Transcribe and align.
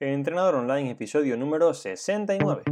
Entrenador 0.00 0.54
Online, 0.54 0.92
episodio 0.92 1.36
número 1.36 1.74
69. 1.74 2.62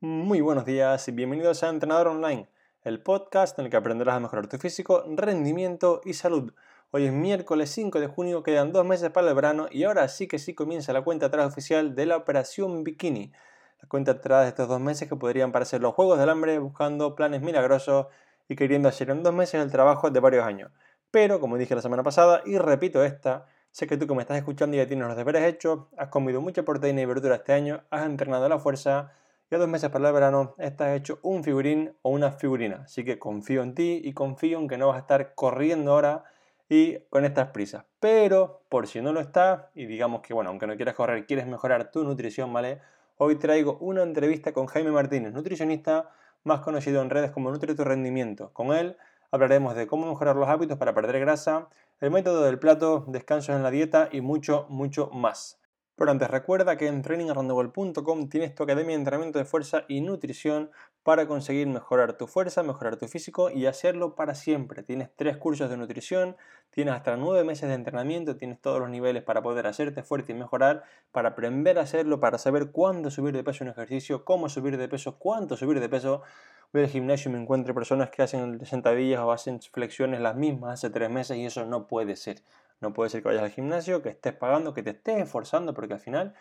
Muy 0.00 0.40
buenos 0.40 0.64
días 0.64 1.06
y 1.06 1.12
bienvenidos 1.12 1.62
a 1.62 1.68
Entrenador 1.68 2.08
Online, 2.08 2.48
el 2.80 3.02
podcast 3.02 3.58
en 3.58 3.66
el 3.66 3.70
que 3.70 3.76
aprenderás 3.76 4.16
a 4.16 4.20
mejorar 4.20 4.46
tu 4.46 4.56
físico, 4.56 5.04
rendimiento 5.06 6.00
y 6.02 6.14
salud. 6.14 6.54
Hoy 6.92 7.04
es 7.04 7.12
miércoles 7.12 7.68
5 7.72 8.00
de 8.00 8.06
junio, 8.06 8.42
quedan 8.42 8.72
dos 8.72 8.86
meses 8.86 9.10
para 9.10 9.28
el 9.28 9.34
verano 9.34 9.66
y 9.70 9.84
ahora 9.84 10.08
sí 10.08 10.26
que 10.28 10.38
sí 10.38 10.54
comienza 10.54 10.94
la 10.94 11.02
cuenta 11.02 11.26
atrás 11.26 11.46
oficial 11.46 11.94
de 11.94 12.06
la 12.06 12.16
Operación 12.16 12.84
Bikini. 12.84 13.32
Cuenta 13.88 14.12
atrás 14.12 14.42
de 14.42 14.48
estos 14.48 14.68
dos 14.68 14.80
meses 14.80 15.08
que 15.08 15.16
podrían 15.16 15.52
parecer 15.52 15.80
los 15.80 15.94
Juegos 15.94 16.18
del 16.18 16.30
Hambre 16.30 16.58
buscando 16.58 17.14
planes 17.14 17.42
milagrosos 17.42 18.06
y 18.48 18.56
queriendo 18.56 18.88
hacer 18.88 19.10
en 19.10 19.22
dos 19.22 19.34
meses 19.34 19.62
el 19.62 19.70
trabajo 19.70 20.10
de 20.10 20.20
varios 20.20 20.44
años. 20.44 20.70
Pero, 21.10 21.40
como 21.40 21.56
dije 21.56 21.74
la 21.74 21.82
semana 21.82 22.02
pasada 22.02 22.42
y 22.44 22.58
repito 22.58 23.04
esta, 23.04 23.46
sé 23.70 23.86
que 23.86 23.96
tú 23.96 24.06
que 24.06 24.14
me 24.14 24.22
estás 24.22 24.36
escuchando 24.36 24.76
ya 24.76 24.86
tienes 24.86 25.06
los 25.06 25.16
deberes 25.16 25.42
hechos, 25.44 25.86
has 25.96 26.08
comido 26.08 26.40
mucha 26.40 26.62
proteína 26.62 27.02
y 27.02 27.06
verdura 27.06 27.36
este 27.36 27.52
año, 27.52 27.84
has 27.90 28.06
entrenado 28.06 28.48
la 28.48 28.58
fuerza 28.58 29.12
y 29.50 29.54
a 29.54 29.58
dos 29.58 29.68
meses 29.68 29.90
para 29.90 30.08
el 30.08 30.14
verano 30.14 30.54
estás 30.58 30.96
hecho 30.96 31.18
un 31.22 31.44
figurín 31.44 31.96
o 32.02 32.10
una 32.10 32.32
figurina. 32.32 32.82
Así 32.84 33.04
que 33.04 33.18
confío 33.18 33.62
en 33.62 33.74
ti 33.74 34.00
y 34.02 34.12
confío 34.12 34.58
en 34.58 34.68
que 34.68 34.78
no 34.78 34.88
vas 34.88 34.96
a 34.96 35.00
estar 35.00 35.34
corriendo 35.34 35.92
ahora 35.92 36.24
y 36.68 36.98
con 37.10 37.24
estas 37.24 37.48
prisas. 37.48 37.84
Pero 38.00 38.62
por 38.68 38.86
si 38.86 39.00
no 39.00 39.12
lo 39.12 39.20
estás 39.20 39.66
y 39.74 39.86
digamos 39.86 40.22
que, 40.22 40.34
bueno, 40.34 40.50
aunque 40.50 40.66
no 40.66 40.76
quieras 40.76 40.94
correr, 40.94 41.26
quieres 41.26 41.46
mejorar 41.46 41.90
tu 41.90 42.04
nutrición, 42.04 42.52
¿vale? 42.52 42.80
Hoy 43.16 43.36
traigo 43.36 43.78
una 43.78 44.02
entrevista 44.02 44.52
con 44.52 44.66
Jaime 44.66 44.90
Martínez, 44.90 45.32
nutricionista 45.32 46.10
más 46.42 46.62
conocido 46.62 47.00
en 47.00 47.10
redes 47.10 47.30
como 47.30 47.52
Nutri 47.52 47.72
tu 47.76 47.84
Rendimiento. 47.84 48.50
Con 48.52 48.74
él 48.74 48.96
hablaremos 49.30 49.76
de 49.76 49.86
cómo 49.86 50.08
mejorar 50.08 50.34
los 50.34 50.48
hábitos 50.48 50.78
para 50.78 50.94
perder 50.94 51.20
grasa, 51.20 51.68
el 52.00 52.10
método 52.10 52.42
del 52.42 52.58
plato, 52.58 53.04
descansos 53.06 53.54
en 53.54 53.62
la 53.62 53.70
dieta 53.70 54.08
y 54.10 54.20
mucho, 54.20 54.66
mucho 54.68 55.10
más. 55.10 55.60
Pero 55.96 56.10
antes 56.10 56.28
recuerda 56.28 56.76
que 56.76 56.88
en 56.88 57.02
trainingaroundtheworld.com 57.02 58.28
tienes 58.28 58.52
tu 58.54 58.64
academia 58.64 58.96
de 58.96 58.98
entrenamiento 59.00 59.38
de 59.38 59.44
fuerza 59.44 59.84
y 59.86 60.00
nutrición 60.00 60.72
para 61.04 61.28
conseguir 61.28 61.68
mejorar 61.68 62.14
tu 62.16 62.26
fuerza, 62.26 62.64
mejorar 62.64 62.96
tu 62.96 63.06
físico 63.06 63.48
y 63.48 63.66
hacerlo 63.66 64.16
para 64.16 64.34
siempre. 64.34 64.82
Tienes 64.82 65.10
tres 65.14 65.36
cursos 65.36 65.70
de 65.70 65.76
nutrición, 65.76 66.36
tienes 66.70 66.94
hasta 66.94 67.16
nueve 67.16 67.44
meses 67.44 67.68
de 67.68 67.76
entrenamiento, 67.76 68.36
tienes 68.36 68.60
todos 68.60 68.80
los 68.80 68.90
niveles 68.90 69.22
para 69.22 69.40
poder 69.40 69.68
hacerte 69.68 70.02
fuerte 70.02 70.32
y 70.32 70.34
mejorar, 70.34 70.82
para 71.12 71.28
aprender 71.30 71.78
a 71.78 71.82
hacerlo, 71.82 72.18
para 72.18 72.38
saber 72.38 72.72
cuándo 72.72 73.12
subir 73.12 73.32
de 73.32 73.44
peso 73.44 73.62
en 73.62 73.70
ejercicio, 73.70 74.24
cómo 74.24 74.48
subir 74.48 74.76
de 74.76 74.88
peso, 74.88 75.16
cuánto 75.18 75.56
subir 75.56 75.78
de 75.78 75.88
peso. 75.88 76.22
Voy 76.72 76.82
al 76.82 76.88
gimnasio 76.88 77.30
y 77.30 77.34
me 77.34 77.40
encuentro 77.40 77.72
personas 77.72 78.10
que 78.10 78.22
hacen 78.22 78.66
sentadillas 78.66 79.20
o 79.20 79.30
hacen 79.30 79.60
flexiones 79.60 80.20
las 80.20 80.34
mismas 80.34 80.72
hace 80.72 80.90
tres 80.90 81.08
meses 81.08 81.36
y 81.36 81.46
eso 81.46 81.64
no 81.66 81.86
puede 81.86 82.16
ser. 82.16 82.38
No 82.84 82.92
puede 82.92 83.08
ser 83.08 83.22
que 83.22 83.28
vayas 83.28 83.42
al 83.42 83.50
gimnasio, 83.50 84.02
que 84.02 84.10
estés 84.10 84.34
pagando, 84.34 84.74
que 84.74 84.82
te 84.82 84.90
estés 84.90 85.22
esforzando, 85.22 85.72
porque 85.72 85.94
al 85.94 86.00
final, 86.00 86.34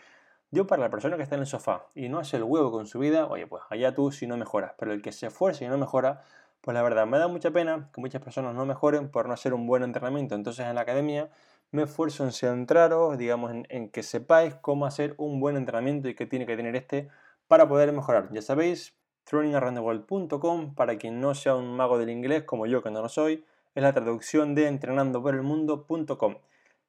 yo 0.52 0.68
para 0.68 0.82
la 0.82 0.90
persona 0.90 1.16
que 1.16 1.24
está 1.24 1.36
en 1.36 1.42
el 1.42 1.48
sofá 1.48 1.88
y 1.96 2.10
no 2.10 2.20
hace 2.20 2.36
el 2.36 2.44
huevo 2.44 2.70
con 2.70 2.86
su 2.86 3.00
vida, 3.00 3.28
oye, 3.28 3.48
pues 3.48 3.64
allá 3.70 3.96
tú 3.96 4.12
si 4.12 4.28
no 4.28 4.36
mejoras. 4.36 4.74
Pero 4.78 4.92
el 4.92 5.02
que 5.02 5.14
se 5.14 5.28
esfuerza 5.28 5.64
y 5.64 5.70
no 5.70 5.78
mejora, 5.78 6.22
pues 6.60 6.76
la 6.76 6.84
verdad 6.84 7.08
me 7.08 7.18
da 7.18 7.30
mucha 7.30 7.52
pena 7.52 7.90
que 7.94 8.02
muchas 8.02 8.22
personas 8.22 8.56
no 8.56 8.66
mejoren 8.66 9.10
por 9.10 9.26
no 9.30 9.34
hacer 9.34 9.54
un 9.54 9.68
buen 9.68 9.84
entrenamiento. 9.84 10.36
Entonces 10.36 10.66
en 10.68 10.76
la 10.76 10.82
academia 10.82 11.30
me 11.72 11.84
esfuerzo 11.84 12.26
en 12.26 12.34
centraros, 12.34 13.18
digamos, 13.18 13.54
en, 13.70 13.90
que 13.90 14.04
sepáis 14.04 14.56
cómo 14.56 14.86
hacer 14.86 15.16
un 15.18 15.40
buen 15.40 15.56
entrenamiento 15.56 16.10
y 16.10 16.14
qué 16.14 16.26
tiene 16.26 16.46
que 16.46 16.58
tener 16.58 16.76
este 16.76 17.08
para 17.48 17.70
poder 17.70 17.94
mejorar. 17.94 18.28
Ya 18.34 18.42
sabéis, 18.42 18.98
trainingaroundtheworld.com 19.24 20.76
para 20.76 20.98
quien 20.98 21.22
no 21.22 21.36
sea 21.36 21.56
un 21.56 21.74
mago 21.78 21.98
del 21.98 22.10
inglés 22.10 22.44
como 22.44 22.66
yo 22.66 22.84
que 22.84 22.92
no 22.92 23.02
lo 23.02 23.08
soy 23.08 23.46
es 23.76 23.82
la 23.82 23.94
traducción 23.94 24.54
de 24.56 24.68
entrenandoporelmundo.com. 24.68 26.36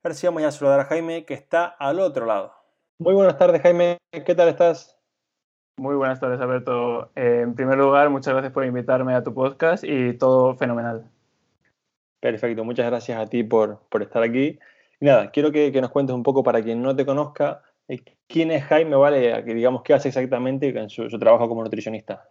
Ahora 0.03 0.15
sí 0.15 0.27
vamos 0.27 0.43
a 0.43 0.51
saludar 0.51 0.81
a 0.81 0.85
Jaime, 0.85 1.25
que 1.25 1.35
está 1.35 1.65
al 1.65 1.99
otro 1.99 2.27
lado. 2.27 2.53
Muy 2.99 3.15
buenas 3.15 3.39
tardes, 3.39 3.63
Jaime. 3.63 3.97
¿Qué 4.13 4.35
tal 4.35 4.49
estás? 4.49 4.99
Muy 5.79 5.97
buenas 5.97 6.21
tardes, 6.21 6.41
Alberto. 6.41 7.11
Eh, 7.17 7.41
en 7.43 7.55
primer 7.55 7.79
lugar, 7.79 8.11
muchas 8.11 8.35
gracias 8.35 8.53
por 8.53 8.65
invitarme 8.67 9.15
a 9.15 9.23
tu 9.23 9.33
podcast 9.33 9.83
y 9.83 10.13
todo 10.19 10.55
fenomenal. 10.57 11.11
Perfecto, 12.21 12.65
muchas 12.65 12.87
gracias 12.87 13.19
a 13.19 13.27
ti 13.27 13.43
por, 13.43 13.81
por 13.89 14.03
estar 14.03 14.23
aquí. 14.23 14.59
Y 15.01 15.05
nada, 15.07 15.31
quiero 15.31 15.51
que, 15.53 15.73
que, 15.73 15.81
nos 15.81 15.91
cuentes 15.91 16.15
un 16.15 16.23
poco 16.23 16.43
para 16.43 16.63
quien 16.63 16.83
no 16.83 16.95
te 16.95 17.07
conozca, 17.07 17.63
eh, 17.89 18.03
quién 18.29 18.51
es 18.51 18.65
Jaime, 18.65 18.97
¿vale? 18.97 19.43
Que 19.45 19.55
digamos 19.55 19.83
qué 19.83 19.95
hace 19.95 20.09
exactamente 20.09 20.69
en 20.69 20.91
su, 20.91 21.09
su 21.09 21.19
trabajo 21.19 21.49
como 21.49 21.65
nutricionista. 21.65 22.29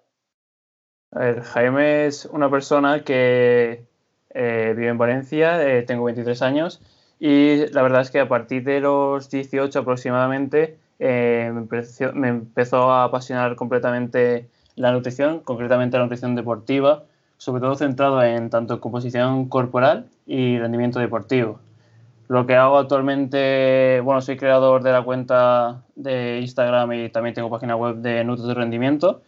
A 1.12 1.20
ver, 1.20 1.42
Jaime 1.42 2.06
es 2.06 2.26
una 2.26 2.50
persona 2.50 3.04
que 3.04 3.86
eh, 4.34 4.74
vivo 4.76 4.90
en 4.90 4.98
Valencia, 4.98 5.62
eh, 5.66 5.84
tengo 5.84 6.04
23 6.06 6.42
años 6.42 6.82
y 7.20 7.68
la 7.68 7.82
verdad 7.84 8.02
es 8.02 8.12
que 8.12 8.20
a 8.20 8.28
partir 8.28 8.64
de 8.64 8.80
los 8.80 9.30
18 9.30 9.80
aproximadamente 9.80 10.78
eh, 11.00 11.50
me, 11.54 11.62
empezó, 11.62 12.14
me, 12.14 12.28
empezó, 12.30 12.92
a 12.92 13.06
apasionar 13.06 13.56
completamente 13.56 14.50
la 14.76 14.92
nutrición, 14.92 15.40
concretamente 15.40 15.98
la 15.98 16.04
nutrición 16.04 16.36
deportiva, 16.36 17.04
sobre 17.38 17.62
todo 17.62 17.76
centrado 17.76 18.24
en 18.24 18.50
tanto 18.50 18.80
composición 18.80 19.50
corporal 19.50 20.08
y 20.26 20.58
rendimiento 20.58 21.00
deportivo. 21.00 21.60
Lo 22.28 22.48
que 22.48 22.56
hago 22.56 22.78
actualmente, 22.78 24.02
bueno, 24.04 24.22
soy 24.22 24.38
creador 24.38 24.82
de 24.82 24.92
la 24.92 25.04
cuenta 25.04 25.84
de 25.96 26.40
Instagram 26.40 26.94
y 26.94 27.10
también 27.10 27.36
tengo 27.36 27.50
página 27.50 27.76
web 27.76 27.98
de 27.98 28.24
Nutri 28.24 28.48
de 28.48 28.54
Rendimiento 28.54 29.22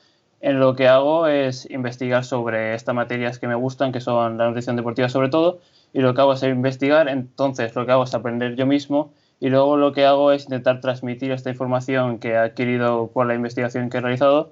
en 0.45 0.59
lo 0.59 0.75
que 0.75 0.87
hago 0.87 1.25
es 1.25 1.67
investigar 1.71 2.23
sobre 2.23 2.75
estas 2.75 2.93
materias 2.93 3.39
que 3.39 3.47
me 3.47 3.55
gustan, 3.55 3.91
que 3.91 3.99
son 3.99 4.37
la 4.37 4.45
nutrición 4.45 4.75
deportiva 4.75 5.09
sobre 5.09 5.29
todo, 5.29 5.57
y 5.91 6.01
lo 6.01 6.13
que 6.13 6.21
hago 6.21 6.33
es 6.33 6.43
investigar, 6.43 7.09
entonces 7.09 7.75
lo 7.75 7.87
que 7.87 7.91
hago 7.91 8.03
es 8.03 8.13
aprender 8.13 8.55
yo 8.55 8.67
mismo 8.67 9.11
y 9.39 9.49
luego 9.49 9.75
lo 9.75 9.91
que 9.91 10.05
hago 10.05 10.31
es 10.31 10.43
intentar 10.43 10.81
transmitir 10.81 11.31
esta 11.31 11.49
información 11.49 12.19
que 12.19 12.29
he 12.29 12.37
adquirido 12.37 13.07
por 13.07 13.25
la 13.25 13.33
investigación 13.33 13.89
que 13.89 13.97
he 13.97 14.01
realizado, 14.01 14.51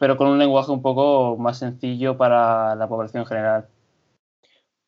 pero 0.00 0.16
con 0.16 0.26
un 0.26 0.40
lenguaje 0.40 0.72
un 0.72 0.82
poco 0.82 1.36
más 1.36 1.58
sencillo 1.58 2.16
para 2.16 2.74
la 2.74 2.88
población 2.88 3.24
general. 3.24 3.68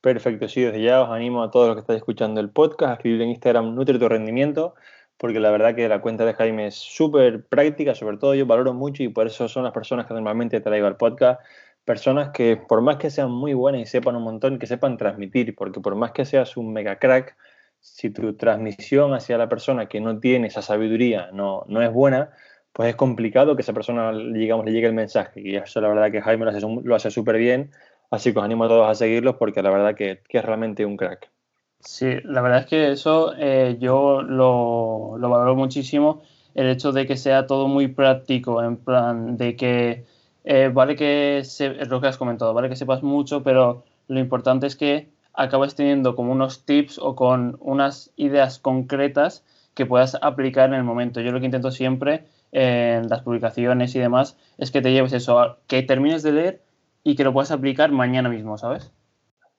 Perfecto, 0.00 0.48
sí, 0.48 0.62
desde 0.62 0.82
ya 0.82 1.02
os 1.02 1.10
animo 1.10 1.44
a 1.44 1.52
todos 1.52 1.68
los 1.68 1.76
que 1.76 1.82
estáis 1.82 1.98
escuchando 1.98 2.40
el 2.40 2.50
podcast 2.50 2.90
a 2.90 2.94
escribir 2.94 3.22
en 3.22 3.28
Instagram 3.28 3.76
Nutri 3.76 4.00
tu 4.00 4.08
rendimiento 4.08 4.74
porque 5.20 5.38
la 5.38 5.50
verdad 5.50 5.74
que 5.74 5.86
la 5.86 6.00
cuenta 6.00 6.24
de 6.24 6.32
Jaime 6.32 6.68
es 6.68 6.76
súper 6.76 7.44
práctica, 7.44 7.94
sobre 7.94 8.16
todo 8.16 8.34
yo 8.34 8.46
valoro 8.46 8.72
mucho 8.72 9.02
y 9.02 9.08
por 9.08 9.26
eso 9.26 9.48
son 9.48 9.64
las 9.64 9.72
personas 9.74 10.06
que 10.06 10.14
normalmente 10.14 10.62
traigo 10.62 10.86
al 10.86 10.96
podcast, 10.96 11.42
personas 11.84 12.30
que 12.30 12.56
por 12.56 12.80
más 12.80 12.96
que 12.96 13.10
sean 13.10 13.30
muy 13.30 13.52
buenas 13.52 13.82
y 13.82 13.84
sepan 13.84 14.16
un 14.16 14.22
montón, 14.22 14.58
que 14.58 14.66
sepan 14.66 14.96
transmitir, 14.96 15.54
porque 15.54 15.78
por 15.80 15.94
más 15.94 16.12
que 16.12 16.24
seas 16.24 16.56
un 16.56 16.72
mega 16.72 16.98
crack, 16.98 17.36
si 17.80 18.08
tu 18.08 18.34
transmisión 18.34 19.12
hacia 19.12 19.36
la 19.36 19.50
persona 19.50 19.88
que 19.90 20.00
no 20.00 20.18
tiene 20.20 20.46
esa 20.46 20.62
sabiduría 20.62 21.28
no, 21.34 21.64
no 21.68 21.82
es 21.82 21.92
buena, 21.92 22.30
pues 22.72 22.88
es 22.88 22.96
complicado 22.96 23.56
que 23.56 23.62
esa 23.62 23.74
persona, 23.74 24.12
digamos, 24.32 24.64
le 24.64 24.72
llegue 24.72 24.86
el 24.86 24.94
mensaje. 24.94 25.42
Y 25.42 25.54
eso 25.54 25.82
la 25.82 25.88
verdad 25.88 26.10
que 26.10 26.22
Jaime 26.22 26.46
lo 26.82 26.94
hace 26.94 27.10
súper 27.10 27.36
bien, 27.36 27.72
así 28.10 28.32
que 28.32 28.38
os 28.38 28.44
animo 28.46 28.64
a 28.64 28.68
todos 28.68 28.88
a 28.88 28.94
seguirlos 28.94 29.36
porque 29.36 29.62
la 29.62 29.70
verdad 29.70 29.94
que 29.94 30.22
es 30.30 30.44
realmente 30.44 30.86
un 30.86 30.96
crack. 30.96 31.30
Sí, 31.80 32.06
la 32.24 32.42
verdad 32.42 32.60
es 32.60 32.66
que 32.66 32.92
eso 32.92 33.32
eh, 33.38 33.76
yo 33.80 34.22
lo, 34.22 35.16
lo, 35.18 35.30
valoro 35.30 35.56
muchísimo, 35.56 36.22
el 36.54 36.68
hecho 36.68 36.92
de 36.92 37.06
que 37.06 37.16
sea 37.16 37.46
todo 37.46 37.68
muy 37.68 37.88
práctico, 37.88 38.62
en 38.62 38.76
plan 38.76 39.36
de 39.38 39.56
que 39.56 40.04
eh, 40.44 40.70
vale 40.72 40.94
que, 40.94 41.42
se, 41.44 41.80
es 41.80 41.88
lo 41.88 42.00
que 42.00 42.08
has 42.08 42.18
comentado, 42.18 42.52
vale 42.52 42.68
que 42.68 42.76
sepas 42.76 43.02
mucho, 43.02 43.42
pero 43.42 43.84
lo 44.08 44.20
importante 44.20 44.66
es 44.66 44.76
que 44.76 45.10
acabes 45.32 45.74
teniendo 45.74 46.16
como 46.16 46.32
unos 46.32 46.64
tips 46.66 46.98
o 46.98 47.16
con 47.16 47.56
unas 47.60 48.12
ideas 48.16 48.58
concretas 48.58 49.44
que 49.74 49.86
puedas 49.86 50.16
aplicar 50.20 50.68
en 50.68 50.74
el 50.74 50.84
momento. 50.84 51.20
Yo 51.20 51.32
lo 51.32 51.40
que 51.40 51.46
intento 51.46 51.70
siempre 51.70 52.26
en 52.52 53.08
las 53.08 53.22
publicaciones 53.22 53.94
y 53.94 54.00
demás 54.00 54.36
es 54.58 54.70
que 54.70 54.82
te 54.82 54.92
lleves 54.92 55.12
eso, 55.14 55.58
que 55.66 55.82
termines 55.82 56.22
de 56.22 56.32
leer 56.32 56.62
y 57.04 57.14
que 57.16 57.24
lo 57.24 57.32
puedas 57.32 57.52
aplicar 57.52 57.90
mañana 57.92 58.28
mismo, 58.28 58.58
¿sabes? 58.58 58.92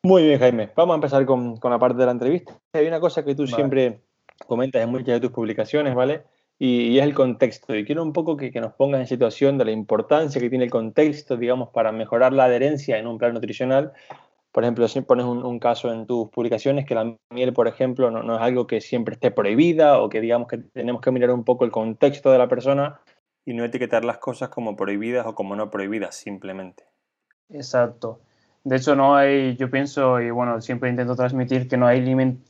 Muy 0.03 0.24
bien, 0.24 0.39
Jaime. 0.39 0.71
Vamos 0.75 0.94
a 0.94 0.95
empezar 0.95 1.25
con, 1.25 1.57
con, 1.57 1.69
la 1.69 1.77
parte 1.77 2.00
de 2.00 2.06
la 2.06 2.12
entrevista. 2.12 2.59
Hay 2.74 2.88
una 2.88 3.00
cosa 3.00 3.24
que 3.24 3.36
tú 3.36 3.44
vale. 3.44 3.56
siempre 3.56 4.01
comentas 4.48 4.81
en 4.81 4.89
muchas 4.89 5.07
de 5.07 5.19
tus 5.19 5.31
publicaciones, 5.31 5.94
¿vale? 5.94 6.24
Y, 6.57 6.88
y 6.88 7.00
es 7.00 7.06
el 7.06 7.13
contexto. 7.13 7.75
Y 7.75 7.86
quiero 7.86 8.01
un 8.01 8.12
poco 8.12 8.36
que, 8.36 8.51
que, 8.51 8.62
nos 8.62 8.74
pongas 8.74 9.01
en 9.01 9.07
situación 9.07 9.59
de 9.59 9.65
la 9.65 9.71
importancia 9.71 10.42
que 10.42 10.50
tiene 10.50 10.65
el 10.65 10.71
contexto, 10.71 11.38
digamos, 11.38 11.69
para 11.69 11.92
mejorar 11.92 12.33
la 12.33 12.45
adherencia 12.45 12.98
en 12.98 13.06
un 13.06 13.19
plan 13.19 13.36
nutricional. 13.36 13.94
Por 14.51 14.63
ejemplo, 14.63 14.88
si 14.88 15.01
pones 15.01 15.25
un, 15.25 15.45
un 15.45 15.59
caso 15.59 15.94
en 15.94 16.07
tus 16.07 16.30
publicaciones 16.30 16.86
que 16.86 16.95
la 16.95 17.15
miel, 17.30 17.54
por 17.54 17.68
ejemplo, 17.68 18.09
no, 18.09 18.24
no, 18.24 18.36
es 18.36 18.42
algo 18.42 18.65
que 18.65 18.81
siempre 18.81 19.13
esté 19.13 19.30
prohibida 19.30 20.01
o 20.01 20.09
que 20.09 20.19
digamos 20.19 20.47
que 20.47 20.57
tenemos 20.57 21.01
que 21.01 21.12
mirar 21.12 21.30
un 21.30 21.44
poco 21.44 21.63
el 21.63 21.71
contexto 21.71 22.31
de 22.31 22.39
la 22.39 22.47
persona 22.47 23.00
y 23.45 23.54
no 23.54 23.63
etiquetar 23.63 24.04
las 24.04 24.18
cosas 24.18 24.50
como 24.50 24.75
prohibidas 24.75 25.27
o 25.27 25.36
como 25.36 25.56
no 25.56 25.69
prohibidas 25.69 26.15
simplemente. 26.15 26.86
Exacto. 27.50 28.19
De 28.63 28.75
hecho, 28.78 28.96
no 28.96 29.16
hay, 29.16 29.56
yo 29.58 29.72
pienso, 29.72 30.22
y 30.22 30.30
bueno, 30.30 30.62
siempre 30.62 30.90
intento 30.90 31.16
transmitir 31.16 31.68
que 31.68 31.78
no 31.78 31.88
hay 31.88 32.00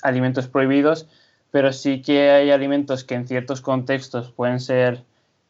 alimentos 0.01 0.47
prohibidos, 0.47 1.07
pero 1.51 1.71
sí 1.73 2.01
que 2.01 2.31
hay 2.31 2.51
alimentos 2.51 3.03
que 3.03 3.15
en 3.15 3.27
ciertos 3.27 3.61
contextos 3.61 4.31
pueden 4.31 4.59
ser 4.59 5.03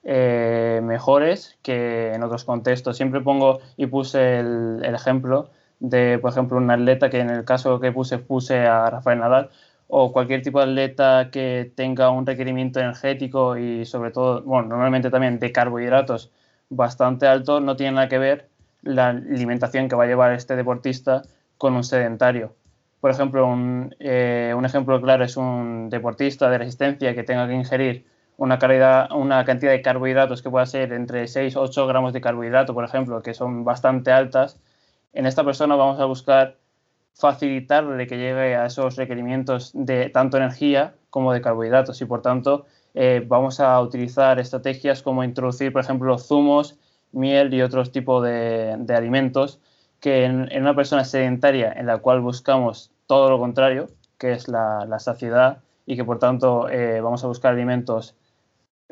eh, 0.04 0.81
mejores 0.84 1.58
que 1.62 2.13
en 2.13 2.24
otros 2.24 2.44
contextos. 2.44 2.98
Siempre 2.98 3.22
pongo 3.22 3.60
y 3.78 3.88
puse 3.88 4.40
el, 4.40 4.84
ejemplo 4.84 5.50
de, 5.80 6.19
por 6.19 6.31
ejemplo, 6.31 6.58
un 6.58 6.69
atleta 6.72 7.10
que 7.10 7.19
en 7.19 7.30
el 7.30 7.46
caso 7.46 7.80
que 7.80 7.92
puse, 7.92 8.19
puse 8.19 8.60
a 8.68 8.90
Rafael 8.90 9.19
Nadal, 9.19 9.50
o 9.88 10.14
cualquier 10.14 10.42
tipo 10.42 10.60
de 10.60 10.66
atleta 10.66 11.30
que 11.31 11.72
tenga 11.75 12.10
un 12.12 12.25
requerimiento 12.25 12.80
energético 12.80 13.57
y 13.57 13.86
sobre 13.86 14.12
todo, 14.12 14.42
bueno, 14.44 14.69
normalmente 14.69 15.10
también 15.10 15.40
de 15.40 15.52
carbohidratos 15.52 16.31
bastante 16.69 17.28
alto, 17.28 17.60
no 17.60 17.75
tiene 17.75 17.94
nada 17.94 18.07
que 18.07 18.18
ver 18.18 18.50
la 18.81 19.10
alimentación 19.10 19.88
que 19.88 19.95
va 19.95 20.06
a 20.06 20.07
llevar 20.07 20.33
este 20.33 20.56
deportista 20.56 21.22
con 21.57 21.75
un 21.75 21.83
sedentario. 21.83 22.56
Por 23.00 23.12
ejemplo, 23.12 23.48
un, 23.48 23.95
eh, 24.00 24.56
ejemplo 24.63 25.01
claro 25.01 25.24
es 25.24 25.38
un 25.38 25.89
deportista 25.89 26.50
de 26.50 26.57
resistencia 26.60 27.16
que 27.16 27.24
tenga 27.24 27.48
que 27.48 27.54
ingerir 27.54 28.06
una, 28.38 28.60
una 29.13 29.45
cantidad 29.45 29.72
de 29.72 29.81
carbohidratos 29.81 30.42
que 30.42 30.50
pueda 30.50 30.66
ser 30.66 30.94
entre 30.94 31.28
6 31.28 31.56
o 31.56 31.62
8 31.62 31.88
gramos 31.88 32.13
de 32.13 32.22
carbohidrato, 32.22 32.74
por 32.74 32.86
ejemplo, 32.86 33.22
que 33.22 33.33
son 33.33 33.63
bastante 33.63 34.12
altas, 34.12 34.60
en 35.13 35.25
esta 35.25 35.44
persona 35.44 35.75
vamos 35.75 36.00
a 36.00 36.06
buscar 36.06 36.57
facilitarle 37.13 38.07
que 38.07 38.18
llegue 38.18 38.56
a 38.56 38.66
esos 38.66 38.95
requerimientos 38.95 39.72
de 39.74 40.10
tanto 40.10 40.38
energía 40.38 40.95
como 41.10 41.33
de 41.33 41.42
carbohidratos 41.42 42.01
y 42.01 42.06
por 42.06 42.22
tanto 42.22 42.66
eh, 42.94 43.24
vamos 43.28 43.60
a 43.60 43.80
utilizar 43.81 44.39
estrategias 44.39 45.01
como 45.01 45.24
introducir, 45.24 45.72
por 45.72 45.81
ejemplo, 45.81 46.18
zumos, 46.18 46.78
miel 47.12 47.54
y 47.54 47.62
otros 47.62 47.92
tipos 47.92 48.24
de, 48.24 48.86
alimentos 48.96 49.60
que 50.00 50.25
en, 50.25 50.50
una 50.62 50.75
persona 50.75 51.06
sedentaria 51.06 51.72
en 51.72 51.86
la 51.86 52.00
cual 52.00 52.22
buscamos 52.22 52.92
todo 53.08 53.30
lo 53.30 53.40
contrario, 53.40 53.88
que 54.18 54.34
es 54.34 54.48
la, 54.48 54.88
saciedad 55.00 55.60
y 55.86 55.96
que 55.96 56.06
por 56.06 56.19
tanto 56.19 56.69
eh, 56.69 57.02
vamos 57.02 57.24
a 57.24 57.28
buscar 57.28 57.54
alimentos 57.54 58.16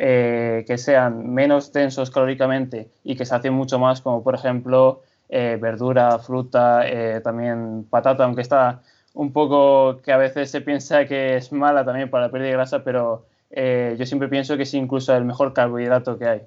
eh, 0.02 0.64
que 0.66 0.78
sean 0.78 1.34
menos 1.34 1.74
densos 1.74 2.10
calóricamente 2.10 2.90
y 3.04 3.18
que 3.18 3.26
se 3.26 3.36
hacen 3.36 3.54
mucho 3.54 3.80
más, 3.80 4.00
como 4.00 4.24
por 4.24 4.34
ejemplo 4.34 5.02
eh, 5.28 5.58
verdura, 5.60 6.18
fruta, 6.20 6.88
eh, 6.88 7.20
también 7.20 7.84
patata, 7.84 8.24
aunque 8.24 8.42
está 8.42 8.82
un 9.14 9.34
poco 9.34 10.02
que 10.02 10.14
a 10.14 10.18
veces 10.18 10.52
se 10.52 10.62
piensa 10.62 11.04
que 11.06 11.36
es 11.36 11.52
mala 11.52 11.84
también 11.84 12.10
para 12.10 12.28
la 12.28 12.32
pérdida 12.32 12.48
de 12.48 12.54
grasa, 12.54 12.82
pero 12.82 13.26
yo 13.52 14.06
siempre 14.06 14.30
pienso 14.30 14.56
que 14.56 14.64
es 14.64 14.74
incluso 14.74 15.14
el 15.14 15.26
mejor 15.26 15.54
carbohidrato 15.54 16.18
que 16.18 16.28
hay. 16.28 16.42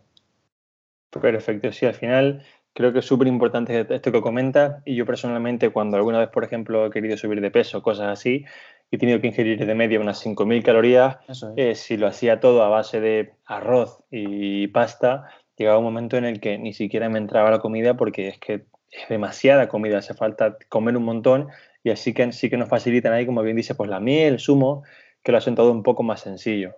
Perfecto, 1.21 1.73
sí, 1.73 1.87
al 1.87 1.95
final 1.95 2.45
creo 2.73 2.93
que 2.93 3.01
es 3.01 3.05
súper 3.05 3.29
importante 3.29 3.87
esto 3.91 4.13
que 4.13 4.23
comenta 4.23 4.83
y 4.87 4.95
yo 4.95 5.05
personalmente 5.05 5.71
cuando 5.71 5.97
alguna 5.97 6.19
vez, 6.19 6.31
por 6.31 6.43
ejemplo, 6.43 6.87
he 6.87 6.91
querido 6.91 7.17
subir 7.17 7.41
de 7.41 7.51
peso, 7.51 7.83
cosas 7.83 8.09
así, 8.09 8.45
he 8.91 8.99
tenido 8.99 9.21
que 9.21 9.27
ingerir 9.27 9.65
de 9.65 9.75
media 9.75 10.01
unas 10.01 10.19
5.000 10.19 10.63
calorías. 10.63 11.19
Eh, 11.57 11.75
si 11.75 11.97
lo 11.97 12.07
hacía 12.07 12.41
todo 12.41 12.63
a 12.63 12.69
base 12.69 13.01
de 13.01 13.35
arroz 13.45 14.03
y 14.11 14.69
pasta, 14.69 15.29
llegaba 15.57 15.79
un 15.79 15.85
momento 15.85 16.17
en 16.17 16.25
el 16.25 16.41
que 16.41 16.59
ni 16.59 16.73
siquiera 16.73 17.09
me 17.09 17.19
entraba 17.19 17.51
la 17.51 17.59
comida 17.59 17.95
porque 17.95 18.29
es 18.29 18.39
que 18.39 18.67
es 18.91 19.09
demasiada 19.09 19.69
comida, 19.69 19.99
hace 19.99 20.15
falta 20.15 20.57
comer 20.69 20.97
un 20.97 21.05
montón 21.05 21.49
y 21.83 21.91
así 21.91 22.15
que 22.15 22.33
sí 22.33 22.49
que 22.49 22.57
nos 22.57 22.69
facilitan 22.69 23.13
ahí, 23.13 23.27
como 23.27 23.43
bien 23.43 23.57
dice, 23.57 23.75
pues 23.75 23.91
la 23.91 24.01
miel, 24.01 24.35
el 24.35 24.41
zumo, 24.41 24.85
que 25.23 25.33
lo 25.33 25.39
hacen 25.39 25.55
todo 25.55 25.73
un 25.73 25.83
poco 25.83 26.03
más 26.03 26.21
sencillo. 26.21 26.75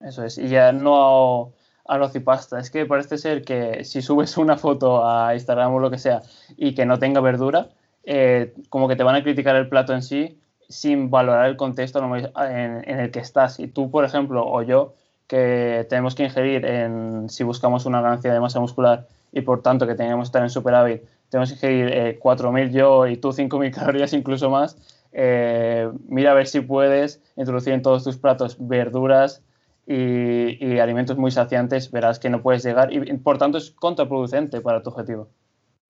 Eso 0.00 0.24
es, 0.24 0.38
y 0.38 0.48
ya 0.48 0.72
no 0.72 1.52
arroz 1.86 2.14
y 2.14 2.20
pasta, 2.20 2.58
es 2.58 2.70
que 2.70 2.86
parece 2.86 3.18
ser 3.18 3.42
que 3.42 3.84
si 3.84 4.02
subes 4.02 4.36
una 4.36 4.56
foto 4.56 5.06
a 5.06 5.34
Instagram 5.34 5.74
o 5.74 5.78
lo 5.80 5.90
que 5.90 5.98
sea 5.98 6.22
y 6.56 6.74
que 6.74 6.86
no 6.86 6.98
tenga 6.98 7.20
verdura, 7.20 7.68
eh, 8.04 8.54
como 8.68 8.88
que 8.88 8.96
te 8.96 9.02
van 9.02 9.16
a 9.16 9.22
criticar 9.22 9.56
el 9.56 9.68
plato 9.68 9.94
en 9.94 10.02
sí 10.02 10.38
sin 10.68 11.10
valorar 11.10 11.48
el 11.48 11.56
contexto 11.56 12.00
en, 12.16 13.00
el 13.00 13.10
que 13.10 13.18
estás. 13.18 13.58
Y 13.58 13.66
tú, 13.66 13.90
por 13.90 14.04
ejemplo, 14.04 14.46
o 14.46 14.62
yo, 14.62 14.94
que 15.26 15.86
tenemos 15.88 16.14
que 16.14 16.24
ingerir 16.24 16.64
en, 16.64 17.28
si 17.28 17.44
buscamos 17.44 17.86
una 17.86 18.00
ganancia 18.00 18.32
de 18.32 18.40
masa 18.40 18.60
muscular 18.60 19.06
y 19.32 19.40
por 19.42 19.62
tanto 19.62 19.86
que 19.86 19.94
tenemos 19.94 20.24
que 20.24 20.28
estar 20.28 20.42
en 20.42 20.50
superávit, 20.50 21.02
tenemos 21.28 21.50
que 21.50 21.54
ingerir 21.54 22.18
4.000 22.20 22.58
eh, 22.58 22.70
yo 22.70 23.06
y 23.06 23.16
tú 23.16 23.28
5.000 23.28 23.70
calorías 23.74 24.12
incluso 24.12 24.50
más, 24.50 24.76
eh, 25.12 25.90
mira 26.08 26.32
a 26.32 26.34
ver 26.34 26.46
si 26.46 26.60
puedes 26.60 27.20
introducir 27.36 27.72
en 27.72 27.82
todos 27.82 28.04
tus 28.04 28.16
platos 28.16 28.56
verduras 28.58 29.42
y, 29.86 30.78
alimentos 30.78 31.16
muy 31.16 31.30
saciantes, 31.30 31.90
verás 31.90 32.18
que 32.18 32.30
no 32.30 32.42
puedes 32.42 32.62
llegar 32.62 32.92
y 32.92 33.00
por 33.18 33.38
tanto 33.38 33.58
es 33.58 33.70
contraproducente 33.70 34.60
para 34.60 34.82
tu 34.82 34.90
objetivo. 34.90 35.28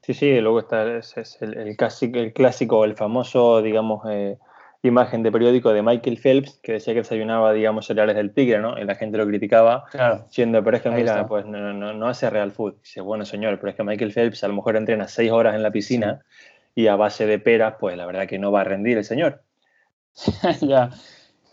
Sí, 0.02 0.14
sí, 0.14 0.40
luego 0.40 0.60
está 0.60 0.96
es, 0.96 1.38
el, 1.40 1.56
el, 1.56 1.76
clásico, 1.76 2.18
el, 2.18 2.32
clásico, 2.32 2.84
el 2.84 2.96
famoso, 2.96 3.60
digamos, 3.60 4.02
eh, 4.08 4.38
imagen 4.82 5.22
de 5.22 5.30
periódico 5.30 5.72
de 5.72 5.82
Michael 5.82 6.18
Phelps 6.18 6.58
que 6.62 6.72
decía 6.72 6.94
que 6.94 7.00
desayunaba, 7.00 7.52
digamos, 7.52 7.86
cereales 7.86 8.16
del 8.16 8.32
tigre, 8.32 8.60
¿no? 8.60 8.78
Y 8.78 8.84
la 8.84 8.94
gente 8.94 9.18
lo 9.18 9.26
criticaba, 9.26 9.84
claro. 9.90 10.24
siendo, 10.30 10.64
pero 10.64 10.78
es 10.78 10.82
que 10.82 10.90
mira, 10.90 11.26
pues 11.26 11.44
no, 11.44 11.74
no, 11.74 11.92
no, 11.92 12.08
hace 12.08 12.30
real 12.30 12.50
food. 12.50 12.76
Dice, 12.82 13.02
bueno, 13.02 13.26
señor, 13.26 13.58
pero 13.58 13.70
es 13.70 13.76
que 13.76 13.84
Michael 13.84 14.12
Phelps 14.12 14.42
a 14.42 14.48
lo 14.48 14.54
mejor 14.54 14.76
entrena 14.76 15.06
seis 15.06 15.30
horas 15.30 15.54
en 15.54 15.62
la 15.62 15.70
piscina 15.70 16.22
y 16.74 16.86
a 16.86 16.96
base 16.96 17.26
de 17.26 17.38
peras, 17.38 17.74
pues 17.78 17.96
la 17.96 18.06
verdad 18.06 18.26
que 18.26 18.38
no 18.38 18.50
va 18.50 18.62
a 18.62 18.64
rendir 18.64 18.96
el 18.96 19.04
señor. 19.04 19.42
ya. 20.62 20.90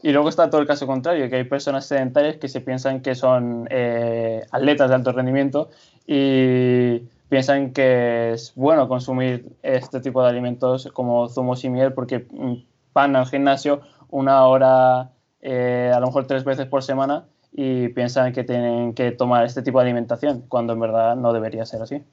Y 0.03 0.11
luego 0.11 0.29
está 0.29 0.49
todo 0.49 0.61
el 0.61 0.67
caso 0.67 0.85
contrario, 0.85 1.29
que 1.29 1.37
hay 1.37 1.43
personas 1.43 1.85
sedentarias 1.85 2.37
que 2.37 2.47
se 2.47 2.61
piensan 2.61 3.01
que 3.01 3.15
son 3.15 3.67
eh, 3.71 4.45
atletas 4.51 4.89
de 4.89 4.95
alto 4.95 5.11
rendimiento 5.11 5.69
y 6.05 6.99
piensan 7.29 7.73
que 7.73 8.33
es 8.33 8.53
bueno 8.55 8.87
consumir 8.87 9.45
este 9.63 9.99
tipo 9.99 10.21
de 10.21 10.29
alimentos 10.29 10.89
como 10.93 11.27
zumos 11.27 11.63
y 11.63 11.69
miel 11.69 11.93
porque 11.93 12.27
mm, 12.29 12.53
van 12.93 13.15
al 13.15 13.25
gimnasio 13.25 13.81
una 14.09 14.45
hora, 14.45 15.11
eh, 15.41 15.91
a 15.93 15.99
lo 15.99 16.07
mejor 16.07 16.27
tres 16.27 16.43
veces 16.43 16.67
por 16.67 16.83
semana, 16.83 17.25
y 17.51 17.89
piensan 17.89 18.33
que 18.33 18.43
tienen 18.43 18.93
que 18.93 19.11
tomar 19.11 19.45
este 19.45 19.61
tipo 19.61 19.79
de 19.79 19.85
alimentación, 19.85 20.43
cuando 20.47 20.73
en 20.73 20.79
verdad 20.79 21.15
no 21.15 21.33
debería 21.33 21.65
ser 21.65 21.81
así. 21.81 22.03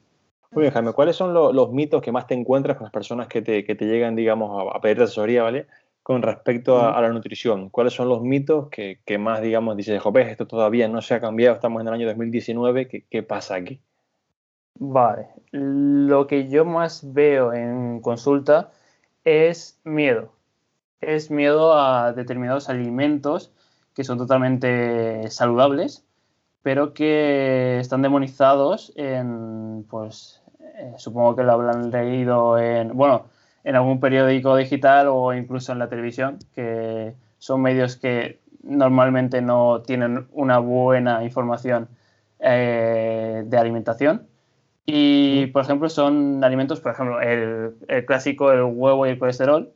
Muy 0.51 0.61
bien, 0.61 0.73
Jaime, 0.73 0.93
¿cuáles 0.93 1.15
son 1.15 1.33
los 1.33 1.71
mitos 1.71 2.01
que 2.01 2.11
más 2.11 2.27
te 2.27 2.33
encuentras 2.33 2.77
con 2.77 2.85
las 2.85 2.91
personas 2.91 3.27
que 3.27 3.41
te, 3.41 3.63
que 3.65 3.75
te 3.75 3.85
llegan, 3.85 4.15
digamos, 4.15 4.73
a, 4.73 4.79
pedir 4.79 5.01
asesoría, 5.01 5.43
¿vale? 5.43 5.67
Con 6.05 6.21
respecto 6.21 6.79
a, 6.79 7.01
la 7.01 7.09
nutrición, 7.09 7.71
¿cuáles 7.71 7.93
son 7.93 8.09
los 8.09 8.21
mitos 8.21 8.69
que, 8.69 8.99
que 9.07 9.17
más, 9.17 9.41
digamos, 9.41 9.75
dices, 9.75 9.99
joder, 9.99 10.27
esto 10.27 10.45
todavía 10.45 10.87
no 10.87 11.01
se 11.01 11.15
ha 11.15 11.19
cambiado, 11.19 11.55
estamos 11.55 11.81
en 11.81 11.87
el 11.87 11.95
año 11.95 12.05
2019, 12.05 12.87
¿qué, 12.87 13.05
qué 13.09 13.23
pasa 13.23 13.55
aquí? 13.55 13.81
Vale, 14.77 15.29
lo 15.49 16.27
que 16.27 16.47
yo 16.47 16.63
más 16.63 17.11
veo 17.11 17.53
en 17.53 18.01
consulta 18.01 18.69
es 19.23 19.79
miedo. 19.83 20.31
Es 21.01 21.31
miedo 21.31 21.73
a 21.73 22.13
determinados 22.13 22.69
alimentos 22.69 23.51
que 23.95 24.03
son 24.03 24.19
totalmente 24.19 25.27
saludables, 25.31 26.05
pero 26.61 26.93
que 26.93 27.79
están 27.79 28.03
demonizados 28.03 28.93
en, 28.95 29.87
pues, 29.89 30.43
eh, 30.59 30.93
supongo 30.97 31.35
que 31.35 31.41
lo 31.41 31.53
habrán 31.53 31.89
leído 31.89 32.59
en, 32.59 32.95
bueno, 32.95 33.25
en 33.65 33.75
algún 33.75 33.99
periódico 33.99 34.55
digital 34.55 35.07
o 35.09 35.33
incluso 35.33 35.71
en 35.73 35.79
la 35.79 35.89
televisión, 35.89 36.37
que 36.53 37.15
son 37.39 37.61
medios 37.61 37.97
que 37.97 38.39
normalmente 38.63 39.41
no 39.41 39.81
tienen 39.81 40.27
una 40.31 40.59
buena 40.59 41.23
información 41.23 41.89
eh, 42.39 43.43
de 43.45 43.57
alimentación. 43.57 44.27
Y, 44.85 45.47
por 45.47 45.63
ejemplo, 45.63 45.89
son 45.89 46.43
alimentos, 46.43 46.79
por 46.79 46.91
ejemplo, 46.91 47.19
el, 47.19 47.75
el 47.87 48.05
clásico, 48.05 48.51
el 48.51 48.61
huevo 48.61 49.07
y 49.07 49.09
el 49.09 49.17
colesterol, 49.19 49.73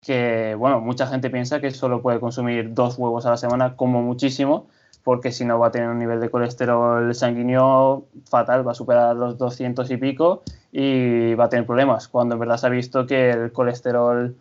que, 0.00 0.54
bueno, 0.58 0.80
mucha 0.80 1.06
gente 1.06 1.28
piensa 1.28 1.60
que 1.60 1.70
solo 1.70 2.00
puede 2.00 2.18
consumir 2.18 2.72
dos 2.72 2.96
huevos 2.96 3.26
a 3.26 3.30
la 3.30 3.36
semana 3.36 3.76
como 3.76 4.00
muchísimo, 4.00 4.68
porque 5.04 5.32
si 5.32 5.44
no 5.44 5.58
va 5.58 5.68
a 5.68 5.70
tener 5.70 5.88
un 5.88 5.98
nivel 5.98 6.20
de 6.20 6.30
colesterol 6.30 7.14
sanguíneo 7.14 8.06
fatal, 8.28 8.66
va 8.66 8.72
a 8.72 8.74
superar 8.74 9.16
los 9.16 9.38
200 9.38 9.90
y 9.90 9.96
pico 9.96 10.42
y 10.70 11.34
va 11.34 11.44
a 11.44 11.48
tener 11.48 11.66
problemas, 11.66 12.08
cuando 12.08 12.34
en 12.34 12.40
verdad 12.40 12.56
se 12.56 12.66
ha 12.66 12.70
visto 12.70 13.06
que 13.06 13.30
el 13.30 13.52
colesterol 13.52 14.34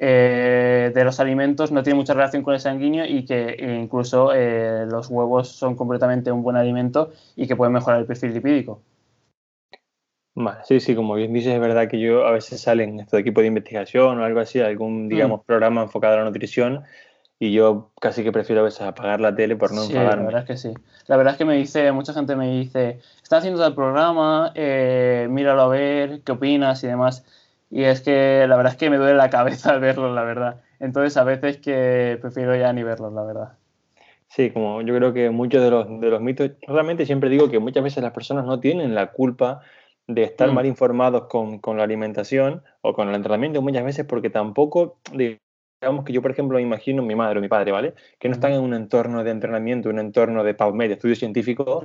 eh, 0.00 0.90
de 0.94 1.04
los 1.04 1.20
alimentos 1.20 1.70
no 1.70 1.82
tiene 1.82 1.98
mucha 1.98 2.14
relación 2.14 2.42
con 2.42 2.54
el 2.54 2.60
sanguíneo 2.60 3.04
y 3.06 3.24
que 3.24 3.56
incluso 3.80 4.32
eh, 4.34 4.86
los 4.88 5.08
huevos 5.08 5.48
son 5.48 5.76
completamente 5.76 6.32
un 6.32 6.42
buen 6.42 6.56
alimento 6.56 7.12
y 7.36 7.46
que 7.46 7.54
pueden 7.54 7.74
mejorar 7.74 8.00
el 8.00 8.06
perfil 8.06 8.34
lipídico. 8.34 8.80
Vale, 10.36 10.58
sí, 10.64 10.80
sí, 10.80 10.96
como 10.96 11.14
bien 11.14 11.32
dices, 11.32 11.54
es 11.54 11.60
verdad 11.60 11.88
que 11.88 12.00
yo 12.00 12.26
a 12.26 12.32
veces 12.32 12.60
salen 12.60 12.98
estos 12.98 13.20
equipo 13.20 13.40
de 13.40 13.46
investigación 13.46 14.18
o 14.18 14.24
algo 14.24 14.40
así, 14.40 14.60
algún, 14.60 15.06
mm. 15.06 15.08
digamos, 15.08 15.44
programa 15.44 15.82
enfocado 15.82 16.14
a 16.14 16.16
la 16.18 16.24
nutrición 16.24 16.82
y 17.38 17.52
yo 17.52 17.90
casi 18.00 18.22
que 18.22 18.32
prefiero 18.32 18.60
a 18.62 18.64
veces 18.64 18.82
apagar 18.82 19.20
la 19.20 19.34
tele 19.34 19.56
por 19.56 19.72
no 19.72 19.82
sí, 19.82 19.92
La 19.92 20.16
verdad 20.16 20.42
es 20.42 20.46
que 20.46 20.56
sí. 20.56 20.74
La 21.06 21.16
verdad 21.16 21.32
es 21.32 21.38
que 21.38 21.44
me 21.44 21.54
dice, 21.54 21.90
mucha 21.92 22.12
gente 22.12 22.36
me 22.36 22.50
dice, 22.50 23.00
está 23.22 23.38
haciendo 23.38 23.66
el 23.66 23.74
programa, 23.74 24.52
eh, 24.54 25.26
míralo 25.30 25.62
a 25.62 25.68
ver, 25.68 26.22
qué 26.22 26.32
opinas 26.32 26.82
y 26.84 26.86
demás. 26.86 27.24
Y 27.70 27.84
es 27.84 28.02
que 28.02 28.46
la 28.48 28.56
verdad 28.56 28.72
es 28.72 28.78
que 28.78 28.90
me 28.90 28.98
duele 28.98 29.14
la 29.14 29.30
cabeza 29.30 29.70
al 29.74 29.80
verlo, 29.80 30.12
la 30.14 30.22
verdad. 30.22 30.62
Entonces 30.80 31.16
a 31.16 31.24
veces 31.24 31.58
que 31.58 32.18
prefiero 32.20 32.54
ya 32.56 32.72
ni 32.72 32.82
verlos, 32.82 33.12
la 33.12 33.24
verdad. 33.24 33.52
Sí, 34.28 34.50
como 34.50 34.82
yo 34.82 34.96
creo 34.96 35.12
que 35.12 35.30
muchos 35.30 35.62
de 35.62 35.70
los, 35.70 36.00
de 36.00 36.10
los 36.10 36.20
mitos, 36.20 36.50
realmente 36.66 37.06
siempre 37.06 37.30
digo 37.30 37.50
que 37.50 37.58
muchas 37.58 37.84
veces 37.84 38.02
las 38.02 38.12
personas 38.12 38.44
no 38.44 38.58
tienen 38.58 38.94
la 38.94 39.12
culpa 39.12 39.60
de 40.06 40.24
estar 40.24 40.50
mm. 40.50 40.54
mal 40.54 40.66
informados 40.66 41.24
con, 41.28 41.76
la 41.76 41.84
alimentación 41.84 42.62
o 42.82 42.92
con 42.94 43.08
el 43.08 43.14
entrenamiento 43.14 43.62
muchas 43.62 43.84
veces 43.84 44.04
porque 44.06 44.30
tampoco, 44.30 44.98
digamos 45.80 46.04
que 46.04 46.12
yo, 46.12 46.22
por 46.22 46.30
ejemplo, 46.30 46.56
me 46.56 46.62
imagino 46.62 47.02
mi 47.02 47.14
madre 47.14 47.38
o 47.38 47.42
mi 47.42 47.48
padre, 47.48 47.72
¿vale? 47.72 47.94
Que 48.18 48.28
no 48.28 48.34
están 48.34 48.52
en 48.52 48.60
un 48.60 48.74
entorno 48.74 49.22
de 49.22 49.30
entrenamiento, 49.30 49.90
un 49.90 49.98
entorno 49.98 50.42
de 50.42 50.54
PubMed, 50.54 50.88
de 50.88 50.94
estudio 50.94 51.16
científico, 51.16 51.82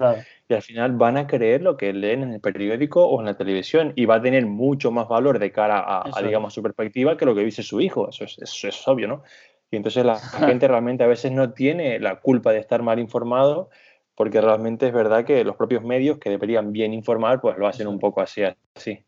y 0.47 0.53
al 0.53 0.61
final 0.61 0.93
van 0.93 1.17
a 1.17 1.27
creer 1.27 1.61
lo 1.61 1.75
que 1.75 1.91
leen 1.91 2.23
en 2.23 2.33
el 2.33 2.39
periódico 2.39 3.05
o 3.05 3.19
en 3.19 3.25
la 3.25 3.35
televisión 3.35 3.93
y 3.95 4.05
va 4.05 4.15
a 4.15 4.21
tener 4.21 4.45
mucho 4.45 4.91
más 4.91 5.07
valor 5.07 5.39
de 5.39 5.51
cara 5.51 5.83
a, 5.85 6.21
digamos, 6.21 6.53
su 6.53 6.63
perspectiva 6.63 7.17
que 7.17 7.25
lo 7.25 7.35
que 7.35 7.43
dice 7.43 7.63
su 7.63 7.81
hijo. 7.81 8.09
Eso 8.09 8.23
es, 8.23 8.37
eso 8.39 8.67
es 8.67 8.87
obvio, 8.87 9.07
¿no? 9.07 9.23
Y 9.71 9.75
entonces 9.75 10.05
la 10.05 10.15
gente 10.53 10.67
realmente 10.67 11.03
a 11.03 11.07
veces 11.07 11.31
no 11.31 11.53
tiene 11.53 11.99
la 11.99 12.19
culpa 12.19 12.51
de 12.51 12.59
estar 12.59 12.81
mal 12.81 12.99
informado 12.99 13.69
porque 14.15 14.41
realmente 14.41 14.87
es 14.87 14.93
verdad 14.93 15.23
que 15.23 15.45
los 15.45 15.55
propios 15.55 15.81
medios 15.81 16.17
que 16.17 16.29
deberían 16.29 16.73
bien 16.73 16.93
informar, 16.93 17.39
pues 17.39 17.57
lo 17.57 17.67
hacen 17.67 17.87
un 17.87 17.99
poco 17.99 18.19
así. 18.19 18.41
así. 18.75 19.05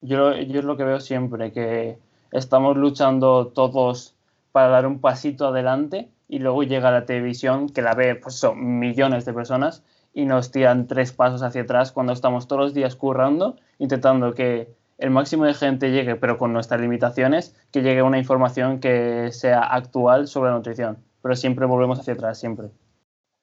Yo, 0.00 0.34
yo 0.36 0.60
es 0.60 0.64
lo 0.64 0.76
que 0.76 0.84
veo 0.84 1.00
siempre, 1.00 1.52
que 1.52 1.98
estamos 2.32 2.76
luchando 2.76 3.48
todos 3.48 4.14
para 4.52 4.68
dar 4.68 4.86
un 4.86 5.00
pasito 5.00 5.46
adelante 5.46 6.10
y 6.28 6.38
luego 6.38 6.62
llega 6.62 6.90
la 6.90 7.06
televisión 7.06 7.68
que 7.68 7.82
la 7.82 7.94
ve 7.94 8.14
pues 8.14 8.34
son 8.34 8.78
millones 8.78 9.24
de 9.24 9.32
personas 9.32 9.82
y 10.12 10.24
nos 10.24 10.50
tiran 10.50 10.86
tres 10.86 11.12
pasos 11.12 11.42
hacia 11.42 11.62
atrás 11.62 11.92
cuando 11.92 12.12
estamos 12.12 12.48
todos 12.48 12.60
los 12.60 12.74
días 12.74 12.96
currando, 12.96 13.56
intentando 13.78 14.34
que 14.34 14.74
el 14.98 15.10
máximo 15.10 15.44
de 15.44 15.54
gente 15.54 15.92
llegue, 15.92 16.16
pero 16.16 16.38
con 16.38 16.52
nuestras 16.52 16.80
limitaciones, 16.80 17.56
que 17.70 17.82
llegue 17.82 18.02
una 18.02 18.18
información 18.18 18.80
que 18.80 19.30
sea 19.30 19.60
actual 19.60 20.26
sobre 20.26 20.50
la 20.50 20.56
nutrición. 20.56 20.98
Pero 21.22 21.36
siempre 21.36 21.66
volvemos 21.66 22.00
hacia 22.00 22.14
atrás, 22.14 22.38
siempre. 22.38 22.68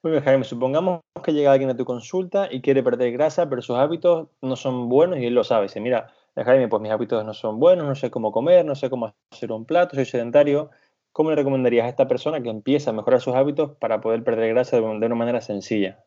Muy 0.04 0.12
bien, 0.12 0.24
Jaime. 0.24 0.44
Supongamos 0.44 1.00
que 1.24 1.34
llega 1.34 1.51
alguien 1.51 1.70
a 1.70 1.77
tu 1.77 1.86
consulta 1.86 2.50
y 2.51 2.62
quiere 2.62 2.84
perder 2.84 3.13
grasa, 3.13 3.50
pero 3.50 3.62
sus 3.62 3.77
hábitos 3.77 4.27
no 4.42 4.56
son 4.56 4.89
buenos 4.89 5.20
y 5.20 5.25
él 5.25 5.34
lo 5.34 5.44
sabe. 5.44 5.63
Dice, 5.63 5.80
mira, 5.80 6.12
Jaime, 6.44 6.68
pues 6.68 6.82
mis 6.82 6.92
hábitos 6.92 7.24
no 7.24 7.34
son 7.34 7.60
buenos, 7.60 7.86
no 7.88 7.96
sé 7.96 8.12
cómo 8.12 8.32
comer, 8.32 8.65
no 8.65 8.75
sé 8.75 8.89
cómo 8.89 9.13
hacer 9.32 9.51
un 9.51 9.65
plato, 9.65 9.96
soy 9.96 10.06
sedentario. 10.06 10.70
¿Cómo 11.13 11.30
le 11.30 11.38
recomendarías 11.38 11.86
a 11.86 11.89
esta 11.89 12.10
persona 12.10 12.42
que 12.42 12.50
empieza 12.50 12.89
a 12.89 12.94
mejorar 12.94 13.22
sus 13.22 13.36
hábitos 13.36 13.72
para 13.77 14.01
poder 14.01 14.24
perder 14.24 14.50
grasa 14.50 14.75
de 14.75 14.84
una 14.84 15.15
manera 15.15 15.39
sencilla? 15.39 16.04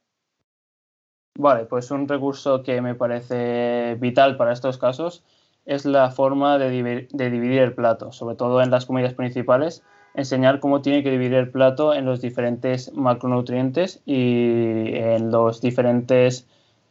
Vale, 1.38 1.64
pues 1.64 1.90
un 1.90 2.08
recurso 2.08 2.62
que 2.62 2.82
me 2.82 2.94
parece 2.94 3.96
vital 4.00 4.36
para 4.36 4.52
estos 4.52 4.76
casos 4.76 5.24
es 5.66 5.84
la 5.84 6.10
forma 6.10 6.58
de, 6.58 6.68
dividir 7.12 7.60
el 7.60 7.74
plato, 7.74 8.10
sobre 8.10 8.34
todo 8.34 8.60
en 8.60 8.70
las 8.70 8.86
comidas 8.86 9.14
principales, 9.14 9.84
enseñar 10.14 10.60
cómo 10.60 10.82
tiene 10.82 11.02
que 11.04 11.10
dividir 11.10 11.34
el 11.34 11.50
plato 11.50 11.94
en 11.94 12.06
los 12.06 12.20
diferentes 12.20 12.92
macronutrientes 12.92 14.02
y 14.04 14.94
en 14.94 15.30
los 15.30 15.60
diferentes 15.60 16.48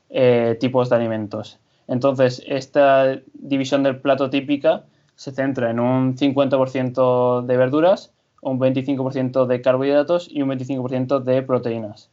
eh, 0.10 0.56
tipos 0.60 0.89
de 0.89 0.96
alimentos. 0.96 1.60
Entonces, 1.88 2.44
esta 2.46 3.20
división 3.34 3.84
del 3.84 4.00
plato 4.00 4.29
típica 4.29 4.84
se 5.15 5.32
centra 5.32 5.72
en 5.72 5.79
un 5.79 6.15
50% 6.15 7.41
de 7.41 7.58
verduras, 7.58 8.12
un 8.41 8.60
25% 8.60 9.46
de 9.48 9.62
carbohidratos 9.62 10.27
y 10.29 10.41
un 10.41 10.50
25% 10.50 11.24
de 11.24 11.41
proteínas. 11.41 12.10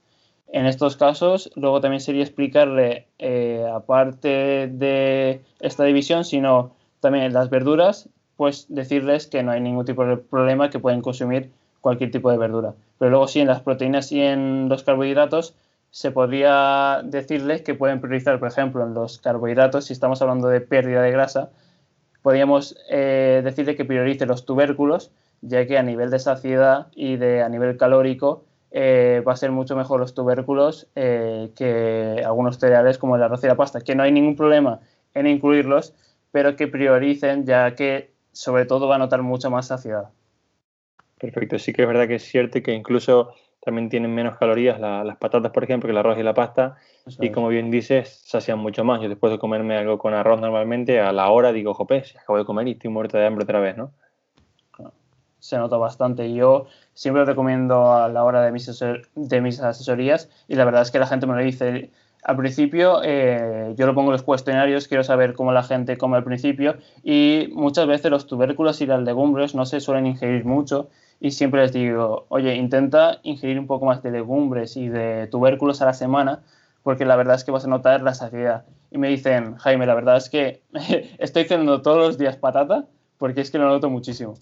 En 0.49 0.67
estos 0.67 0.97
casos, 0.97 1.51
luego 1.57 1.81
también 1.81 2.01
sería 2.01 2.23
explicarle, 2.23 3.09
eh, 3.19 3.67
aparte 3.73 4.69
de 4.69 5.43
esta 5.61 5.85
división, 5.85 6.25
sino 6.25 6.73
también 7.01 7.33
las 7.33 7.51
verduras, 7.51 8.09
pues 8.37 8.67
decirles 8.69 9.27
que 9.27 9.43
no 9.43 9.51
hay 9.51 9.61
ningún 9.61 9.85
tipo 9.85 10.05
de 10.07 10.17
problema, 10.17 10.71
que 10.71 10.79
pueden 10.79 11.03
consumir 11.03 11.51
cualquier 11.81 12.11
tipo 12.11 12.31
de 12.31 12.39
verdura. 12.39 12.75
Pero 12.99 13.11
luego 13.11 13.29
sí, 13.29 13.41
en 13.41 13.49
las 13.49 13.63
proteínas 13.63 14.13
y 14.13 14.21
en 14.21 14.69
los 14.69 14.85
carbohidratos, 14.85 15.55
se 15.95 16.11
podría 16.11 17.03
decirles 17.05 17.63
que 17.63 17.77
pueden 17.77 18.01
priorizar, 18.01 18.41
por 18.41 18.49
ejemplo, 18.49 18.83
en 18.83 18.95
los 18.95 19.19
carbohidratos, 19.19 19.85
si 19.85 19.93
estamos 19.93 20.21
hablando 20.21 20.49
de 20.49 20.61
pérdida 20.61 21.01
de 21.01 21.13
grasa, 21.13 21.51
podríamos 22.21 22.77
eh, 22.91 23.43
decirle 23.45 23.77
que 23.77 23.85
priorice 23.85 24.27
los 24.27 24.45
tubérculos, 24.45 25.13
ya 25.41 25.65
que 25.69 25.79
a 25.79 25.85
nivel 25.85 26.11
de 26.11 26.19
saciedad 26.19 26.89
y 26.97 27.15
de, 27.15 27.43
a 27.45 27.49
nivel 27.49 27.77
calórico 27.77 28.45
eh, 28.73 29.23
va 29.25 29.35
a 29.35 29.37
ser 29.37 29.53
mucho 29.53 29.77
mejor 29.77 30.01
los 30.01 30.15
tubérculos 30.15 30.89
eh, 30.97 31.53
que 31.55 32.25
algunos 32.27 32.59
cereales 32.59 32.99
como 32.99 33.15
el 33.15 33.23
arroz 33.23 33.45
y 33.45 33.47
la 33.47 33.55
pasta, 33.55 33.81
que 33.81 33.95
no 33.95 34.03
hay 34.03 34.11
ningún 34.11 34.35
problema 34.35 34.81
en 35.15 35.29
incluirlos, 35.29 35.95
pero 36.33 36.57
que 36.57 36.67
prioricen, 36.67 37.47
ya 37.47 37.77
que 37.77 38.11
sobre 38.33 38.67
todo 38.67 38.89
va 38.89 38.97
a 38.97 38.99
notar 38.99 39.23
mucha 39.23 39.49
más 39.49 39.69
saciedad. 39.69 40.11
Perfecto, 41.21 41.57
sí 41.61 41.73
que 41.73 41.83
es 41.83 41.89
verdad 41.89 42.09
que 42.09 42.17
es 42.17 42.25
cierto 42.25 42.61
que 42.65 42.73
incluso 42.73 43.33
también 43.65 43.89
tienen 43.89 44.15
menos 44.15 44.37
calorías 44.37 44.79
las 44.79 45.17
patatas, 45.17 45.51
por 45.51 45.65
ejemplo, 45.65 45.87
que 45.87 45.93
el 45.93 45.97
arroz 45.97 46.19
y 46.19 46.23
la 46.23 46.35
pasta, 46.35 46.77
y 47.19 47.31
como 47.31 47.49
bien 47.49 47.71
dices, 47.71 48.21
sacian 48.27 48.59
mucho 48.59 48.85
más. 48.85 49.01
Yo 49.01 49.09
después 49.09 49.33
de 49.33 49.39
comerme 49.39 49.79
algo 49.79 49.99
con 49.99 50.13
arroz 50.13 50.39
normalmente, 50.39 51.01
a 51.01 51.13
la 51.13 51.31
hora 51.31 51.51
digo, 51.51 51.73
jope, 51.73 52.05
si 52.05 52.19
acabo 52.19 52.39
de 52.39 52.45
comer 52.45 52.69
y 52.69 52.73
estoy 52.73 52.91
muerto 52.91 53.17
de 53.17 53.27
hambre 53.27 53.45
otra 53.45 53.61
vez, 53.61 53.77
¿no? 53.79 53.93
Se 55.39 55.57
nota 55.57 55.79
bastante. 55.79 56.33
Yo 56.33 56.67
siempre 56.93 57.25
recomiendo 57.25 57.93
a 57.93 58.09
la 58.09 58.25
hora 58.25 58.43
de 58.43 58.53
mis, 58.53 58.67
de 59.15 59.41
mis 59.41 59.61
asesorías 59.61 60.31
y 60.47 60.57
la 60.57 60.65
verdad 60.67 60.83
es 60.83 60.91
que 60.91 60.99
la 60.99 61.07
gente 61.07 61.27
me 61.27 61.35
lo 61.35 61.41
dice. 61.41 61.91
Al 62.25 62.37
principio 62.39 63.03
eh, 63.05 63.75
yo 63.77 63.87
lo 63.87 63.95
pongo 63.95 64.09
en 64.09 64.13
los 64.13 64.23
cuestionarios, 64.23 64.89
quiero 64.89 65.05
saber 65.05 65.35
cómo 65.35 65.53
la 65.53 65.63
gente 65.63 65.99
come 65.99 66.17
al 66.17 66.25
principio 66.25 66.77
y 67.03 67.51
muchas 67.53 67.87
veces 67.87 68.11
los 68.11 68.27
tubérculos 68.27 68.81
y 68.81 68.87
las 68.87 69.03
legumbres 69.03 69.55
no 69.55 69.67
se 69.67 69.81
suelen 69.81 70.07
ingerir 70.07 70.47
mucho 70.47 70.89
y 71.21 71.33
siempre 71.33 71.61
les 71.61 71.75
digo, 71.75 72.25
oye, 72.31 72.55
intenta 72.57 73.21
ingerir 73.25 73.59
un 73.59 73.67
poco 73.67 73.85
más 73.85 74.03
de 74.03 74.11
legumbres 74.11 74.77
y 74.79 74.89
de 74.89 75.27
tubérculos 75.27 75.83
a 75.83 75.85
la 75.85 75.93
semana 75.93 76.43
porque 76.83 77.05
la 77.05 77.17
verdad 77.17 77.37
es 77.37 77.45
que 77.45 77.51
vas 77.51 77.67
a 77.67 77.69
notar 77.69 78.03
la 78.03 78.15
saciedad. 78.15 78.65
Y 78.91 78.99
me 78.99 79.09
dicen, 79.09 79.57
Jaime, 79.57 79.85
la 79.85 79.95
verdad 79.95 80.17
es 80.17 80.31
que 80.31 80.63
estoy 81.19 81.45
cenando 81.45 81.83
todos 81.83 81.99
los 81.99 82.19
días 82.19 82.37
patata 82.37 82.87
porque 83.19 83.43
es 83.43 83.51
que 83.51 83.59
lo 83.59 83.69
noto 83.69 83.91
muchísimo. 83.91 84.35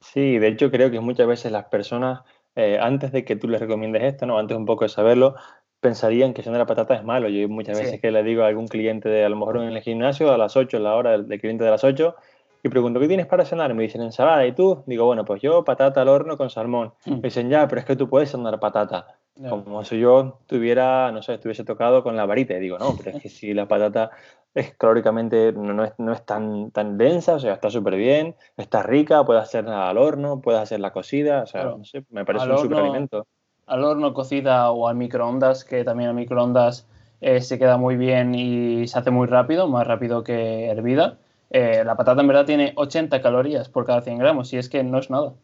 Sí, 0.00 0.38
de 0.38 0.48
hecho 0.48 0.70
creo 0.70 0.90
que 0.90 1.00
muchas 1.00 1.26
veces 1.26 1.52
las 1.52 1.66
personas, 1.66 2.20
eh, 2.56 2.78
antes 2.80 3.12
de 3.12 3.24
que 3.24 3.36
tú 3.36 3.48
les 3.48 3.60
recomiendes 3.60 4.04
esto, 4.04 4.24
¿no? 4.24 4.38
antes 4.38 4.56
un 4.56 4.64
poco 4.64 4.84
de 4.84 4.88
saberlo, 4.88 5.34
pensarían 5.80 6.34
que 6.34 6.42
cenar 6.42 6.58
la 6.58 6.66
patata 6.66 6.94
es 6.94 7.04
malo. 7.04 7.28
Yo 7.28 7.48
muchas 7.48 7.78
veces 7.78 8.00
que 8.00 8.10
le 8.10 8.22
digo 8.22 8.42
a 8.42 8.48
algún 8.48 8.68
cliente, 8.68 9.08
de, 9.08 9.24
a 9.24 9.28
lo 9.28 9.36
mejor 9.36 9.58
en 9.58 9.64
el 9.64 9.80
gimnasio, 9.80 10.32
a 10.32 10.38
las 10.38 10.56
8, 10.56 10.78
la 10.78 10.94
hora 10.94 11.18
del, 11.18 11.40
cliente 11.40 11.64
de 11.64 11.70
las 11.70 11.84
8, 11.84 12.14
y 12.62 12.68
pregunto, 12.68 13.00
¿qué 13.00 13.08
tienes 13.08 13.26
para 13.26 13.44
cenar? 13.44 13.72
Me 13.74 13.84
dicen 13.84 14.02
ensalada, 14.02 14.46
¿y 14.46 14.52
tú? 14.52 14.82
Digo, 14.86 15.06
bueno, 15.06 15.24
pues 15.24 15.40
yo 15.40 15.64
patata 15.64 16.02
al 16.02 16.08
horno 16.08 16.36
con 16.36 16.50
salmón. 16.50 16.92
Mm. 17.06 17.14
Me 17.14 17.20
dicen, 17.22 17.48
ya, 17.48 17.66
pero 17.66 17.80
es 17.80 17.86
que 17.86 17.96
tú 17.96 18.08
puedes 18.08 18.30
cenar 18.30 18.60
patata. 18.60 19.16
Como 19.48 19.84
si 19.84 19.98
yo 19.98 20.40
tuviera, 20.46 21.10
no 21.12 21.22
sé, 21.22 21.34
estuviese 21.34 21.64
tocado 21.64 22.02
con 22.02 22.14
la 22.14 22.26
varita. 22.26 22.52
Y 22.54 22.60
digo, 22.60 22.78
no, 22.78 22.94
pero 22.98 23.16
es 23.16 23.22
que 23.22 23.30
si 23.30 23.54
la 23.54 23.66
patata 23.66 24.10
es 24.52 24.74
calóricamente 24.76 25.52
no, 25.52 25.84
es, 25.84 25.92
no 25.96 26.12
es 26.12 26.26
tan, 26.26 26.70
tan 26.72 26.98
densa, 26.98 27.34
o 27.34 27.38
sea, 27.38 27.54
está 27.54 27.70
súper 27.70 27.96
bien, 27.96 28.34
está 28.56 28.82
rica, 28.82 29.24
puedes 29.24 29.42
hacerla 29.42 29.88
al 29.88 29.96
horno, 29.96 30.40
puedes 30.40 30.60
hacerla 30.60 30.92
cocida, 30.92 31.44
o 31.44 31.46
sea, 31.46 31.64
no 31.64 31.84
sé, 31.84 32.04
me 32.10 32.24
parece 32.24 32.50
un 32.50 32.58
superalimento. 32.58 33.26
Al 33.70 33.84
horno, 33.84 34.12
cocida 34.12 34.70
o 34.70 34.88
al 34.88 34.96
microondas, 34.96 35.64
que 35.64 35.84
también 35.84 36.10
al 36.10 36.16
microondas 36.16 36.88
eh, 37.20 37.40
se 37.40 37.58
queda 37.58 37.76
muy 37.76 37.96
bien 37.96 38.34
y 38.34 38.88
se 38.88 38.98
hace 38.98 39.10
muy 39.10 39.26
rápido, 39.26 39.68
más 39.68 39.86
rápido 39.86 40.24
que 40.24 40.66
hervida. 40.66 41.18
Eh, 41.50 41.82
la 41.84 41.96
patata 41.96 42.20
en 42.20 42.26
verdad 42.26 42.46
tiene 42.46 42.72
80 42.74 43.22
calorías 43.22 43.68
por 43.68 43.86
cada 43.86 44.00
100 44.00 44.18
gramos 44.18 44.52
y 44.52 44.58
es 44.58 44.68
que 44.68 44.82
no 44.82 44.98
es 44.98 45.08
nada. 45.08 45.34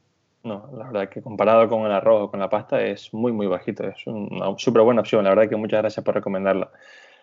No, 0.43 0.69
la 0.77 0.87
verdad 0.87 1.09
que 1.09 1.23
comparado 1.23 1.69
con 1.69 1.83
el 1.83 1.93
arroz 1.93 2.23
o 2.23 2.31
con 2.31 2.41
la 2.41 2.49
pasta 2.49 2.81
es 2.83 3.13
muy, 3.13 3.33
muy 3.33 3.47
bajito. 3.47 3.85
Es 3.85 4.07
una 4.07 4.57
súper 4.59 4.83
buena 4.83 5.01
opción. 5.01 5.25
La 5.25 5.31
verdad 5.31 5.49
que 5.49 5.57
muchas 5.57 5.81
gracias 5.81 6.05
por 6.05 6.15
recomendarla. 6.15 6.71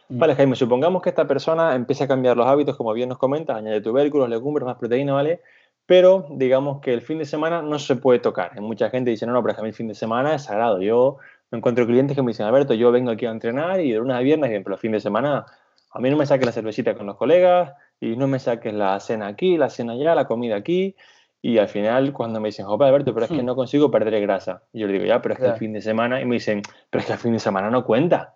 Mm. 0.09 0.19
Vale, 0.19 0.35
Jaime, 0.35 0.55
supongamos 0.55 1.01
que 1.01 1.09
esta 1.09 1.25
persona 1.25 1.75
empieza 1.75 2.03
a 2.03 2.07
cambiar 2.07 2.37
los 2.37 2.45
hábitos, 2.45 2.75
como 2.75 2.93
bien 2.93 3.09
nos 3.09 3.17
comentas, 3.17 3.57
añade 3.57 3.81
tubérculos, 3.81 4.29
legumbres, 4.29 4.65
más 4.65 4.77
proteína, 4.77 5.13
¿vale? 5.13 5.41
Pero 5.85 6.27
digamos 6.31 6.79
que 6.81 6.93
el 6.93 7.01
fin 7.01 7.17
de 7.17 7.25
semana 7.25 7.61
no 7.61 7.77
se 7.77 7.95
puede 7.95 8.19
tocar. 8.19 8.51
Hay 8.55 8.61
mucha 8.61 8.89
gente 8.89 9.11
dice, 9.11 9.25
no, 9.25 9.33
no, 9.33 9.41
pero 9.41 9.53
es 9.53 9.59
que 9.59 9.67
el 9.67 9.73
fin 9.73 9.87
de 9.87 9.95
semana 9.95 10.35
es 10.35 10.43
sagrado. 10.43 10.81
Yo 10.81 11.17
me 11.51 11.57
encuentro 11.57 11.85
clientes 11.85 12.15
que 12.15 12.23
me 12.23 12.29
dicen, 12.29 12.45
Alberto, 12.45 12.73
yo 12.73 12.91
vengo 12.91 13.11
aquí 13.11 13.25
a 13.25 13.31
entrenar 13.31 13.81
y 13.81 13.91
de 13.91 13.97
lunes 13.97 14.15
a 14.15 14.19
viernes, 14.19 14.49
bien, 14.49 14.63
pero 14.63 14.75
el 14.75 14.79
fin 14.79 14.93
de 14.93 14.99
semana 14.99 15.45
a 15.91 15.99
mí 15.99 16.09
no 16.09 16.17
me 16.17 16.25
saques 16.25 16.45
la 16.45 16.51
cervecita 16.51 16.95
con 16.95 17.05
los 17.05 17.17
colegas 17.17 17.73
y 17.99 18.15
no 18.15 18.27
me 18.27 18.39
saques 18.39 18.73
la 18.73 18.99
cena 18.99 19.27
aquí, 19.27 19.57
la 19.57 19.69
cena 19.69 19.93
allá, 19.93 20.15
la 20.15 20.25
comida 20.25 20.55
aquí. 20.55 20.95
Y 21.41 21.57
al 21.57 21.67
final, 21.67 22.13
cuando 22.13 22.39
me 22.39 22.47
dicen, 22.47 22.65
Jope, 22.65 22.85
Alberto, 22.85 23.13
pero 23.13 23.25
es 23.25 23.31
que 23.31 23.43
hmm. 23.43 23.45
no 23.45 23.55
consigo 23.55 23.91
perder 23.91 24.19
grasa. 24.21 24.63
Y 24.71 24.79
yo 24.79 24.87
le 24.87 24.93
digo, 24.93 25.05
ya, 25.05 25.21
pero 25.21 25.33
es 25.33 25.41
que 25.41 25.47
el 25.47 25.57
fin 25.57 25.73
de 25.73 25.81
semana. 25.81 26.21
Y 26.21 26.25
me 26.25 26.35
dicen, 26.35 26.61
pero 26.89 27.01
es 27.01 27.05
que 27.05 27.13
el 27.13 27.19
fin 27.19 27.33
de 27.33 27.39
semana 27.39 27.69
no 27.69 27.83
cuenta. 27.83 28.35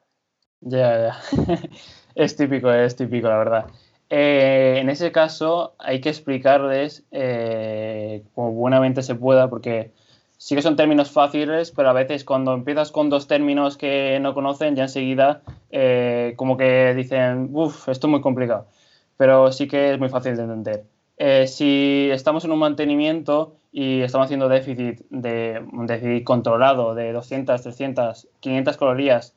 Ya, 0.60 1.08
ya. 1.08 1.20
es 2.16 2.36
típico, 2.36 2.72
es 2.72 2.98
típico, 2.98 3.30
la 3.30 3.38
verdad. 3.38 3.66
Eh, 4.10 4.78
en 4.80 4.90
ese 4.90 5.12
caso, 5.12 5.74
hay 5.80 6.00
que 6.00 6.10
explicarles 6.10 7.04
eh, 7.12 8.24
como 8.34 8.54
buenamente 8.54 9.04
se 9.04 9.16
pueda, 9.16 9.50
porque 9.50 9.92
sí 10.38 10.56
que 10.56 10.62
son 10.62 10.76
términos 10.76 11.12
fáciles, 11.12 11.72
pero 11.72 11.90
a 11.90 11.94
veces 11.94 12.24
cuando 12.24 12.54
empiezas 12.54 12.92
con 12.92 13.10
dos 13.10 13.28
términos 13.28 13.78
que 13.78 14.20
no 14.22 14.34
conocen, 14.34 14.76
ya 14.76 14.84
enseguida 14.84 15.42
eh, 15.72 16.34
como 16.38 16.58
que 16.58 16.94
dicen, 16.96 17.50
uff, 17.52 17.90
esto 17.90 18.08
es 18.08 18.12
muy 18.12 18.22
complicado. 18.22 18.68
Pero 19.18 19.52
sí 19.52 19.68
que 19.68 19.94
es 19.94 20.00
muy 20.00 20.10
fácil 20.10 20.38
de 20.38 20.44
entender. 20.44 20.84
Eh, 21.18 21.48
si 21.48 22.10
estamos 22.12 22.46
en 22.46 22.52
un 22.52 22.60
mantenimiento 22.60 23.56
y 23.72 24.02
estamos 24.02 24.26
haciendo 24.26 24.48
déficit, 24.48 25.02
de, 25.10 25.66
déficit 25.86 26.24
controlado 26.24 26.96
de 26.96 27.12
200, 27.12 27.62
300, 27.62 28.28
500 28.40 28.78
calorías 28.78 29.34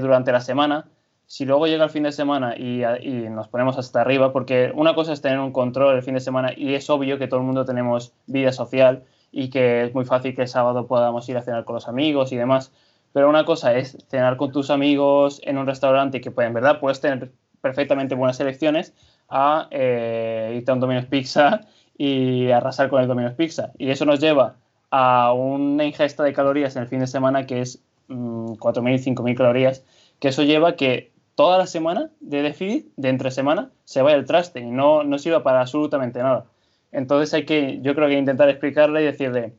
durante 0.00 0.32
la 0.32 0.40
semana, 0.40 0.88
si 1.30 1.44
luego 1.44 1.68
llega 1.68 1.84
el 1.84 1.90
fin 1.90 2.02
de 2.02 2.10
semana 2.10 2.56
y, 2.56 2.82
nos 3.30 3.46
ponemos 3.46 3.78
hasta 3.78 4.00
arriba, 4.00 4.32
porque 4.32 4.72
una 4.74 4.96
cosa 4.96 5.12
es 5.12 5.20
tener 5.20 5.38
un 5.38 5.52
control 5.52 5.94
el 5.94 6.02
fin 6.02 6.14
de 6.14 6.20
semana 6.20 6.52
y 6.56 6.74
es 6.74 6.90
obvio 6.90 7.18
que 7.18 7.28
todo 7.28 7.38
el 7.38 7.46
mundo 7.46 7.64
tenemos 7.64 8.12
vida 8.26 8.50
social 8.50 9.04
y 9.30 9.48
que 9.48 9.84
es 9.84 9.94
muy 9.94 10.04
fácil 10.04 10.34
que 10.34 10.42
el 10.42 10.48
sábado 10.48 10.88
podamos 10.88 11.28
ir 11.28 11.36
a 11.36 11.42
cenar 11.42 11.64
con 11.64 11.76
los 11.76 11.86
amigos 11.86 12.32
y 12.32 12.36
demás. 12.36 12.72
Pero 13.12 13.28
una 13.28 13.44
cosa 13.44 13.76
es 13.76 13.96
cenar 14.08 14.36
con 14.38 14.50
tus 14.50 14.70
amigos 14.70 15.40
en 15.44 15.56
un 15.56 15.68
restaurante 15.68 16.20
que 16.20 16.32
pues, 16.32 16.48
en 16.48 16.52
verdad 16.52 16.80
puedes 16.80 17.00
tener 17.00 17.30
perfectamente 17.60 18.16
buenas 18.16 18.40
elecciones 18.40 18.92
a 19.28 19.68
eh, 19.70 20.54
irte 20.56 20.72
a 20.72 20.74
un 20.74 20.80
Domino's 20.80 21.06
Pizza 21.06 21.60
y 21.96 22.50
arrasar 22.50 22.90
con 22.90 23.02
el 23.02 23.06
Domino's 23.06 23.34
Pizza. 23.34 23.70
Y 23.78 23.90
eso 23.90 24.04
nos 24.04 24.18
lleva 24.18 24.56
a 24.90 25.32
una 25.32 25.84
ingesta 25.84 26.24
de 26.24 26.32
calorías 26.32 26.74
en 26.74 26.82
el 26.82 26.88
fin 26.88 26.98
de 26.98 27.06
semana 27.06 27.46
que 27.46 27.60
es 27.60 27.80
4.000, 28.08 28.82
mm, 28.82 29.14
5.000 29.14 29.36
calorías, 29.36 29.84
que 30.18 30.26
eso 30.26 30.42
lleva 30.42 30.74
que 30.74 31.12
toda 31.40 31.56
la 31.56 31.66
semana 31.66 32.10
de 32.20 32.42
déficit, 32.42 32.92
de 32.98 33.08
entre 33.08 33.30
semana, 33.30 33.70
se 33.84 34.02
vaya 34.02 34.18
el 34.18 34.26
traste 34.26 34.60
y 34.60 34.70
no, 34.70 35.04
no 35.04 35.18
sirva 35.18 35.42
para 35.42 35.62
absolutamente 35.62 36.18
nada. 36.22 36.44
Entonces 36.92 37.32
hay 37.32 37.46
que, 37.46 37.80
yo 37.80 37.94
creo 37.94 38.08
que 38.08 38.18
intentar 38.18 38.50
explicarle 38.50 39.00
y 39.00 39.06
decirle, 39.06 39.54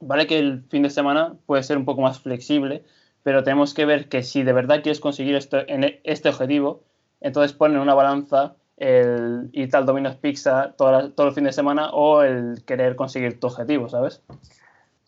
vale 0.00 0.26
que 0.26 0.38
el 0.38 0.62
fin 0.70 0.82
de 0.82 0.88
semana 0.88 1.34
puede 1.44 1.64
ser 1.64 1.76
un 1.76 1.84
poco 1.84 2.00
más 2.00 2.18
flexible, 2.20 2.82
pero 3.22 3.44
tenemos 3.44 3.74
que 3.74 3.84
ver 3.84 4.08
que 4.08 4.22
si 4.22 4.42
de 4.42 4.54
verdad 4.54 4.82
quieres 4.82 5.00
conseguir 5.00 5.34
esto, 5.34 5.58
en 5.68 6.00
este 6.02 6.30
objetivo, 6.30 6.82
entonces 7.20 7.52
ponen 7.52 7.78
una 7.78 7.92
balanza 7.92 8.54
el 8.78 9.50
ir 9.52 9.68
al 9.76 9.84
Domino's 9.84 10.16
Pizza 10.16 10.72
todo, 10.78 11.10
todo 11.10 11.26
el 11.26 11.34
fin 11.34 11.44
de 11.44 11.52
semana 11.52 11.90
o 11.90 12.22
el 12.22 12.64
querer 12.64 12.96
conseguir 12.96 13.38
tu 13.38 13.48
objetivo, 13.48 13.90
¿sabes? 13.90 14.22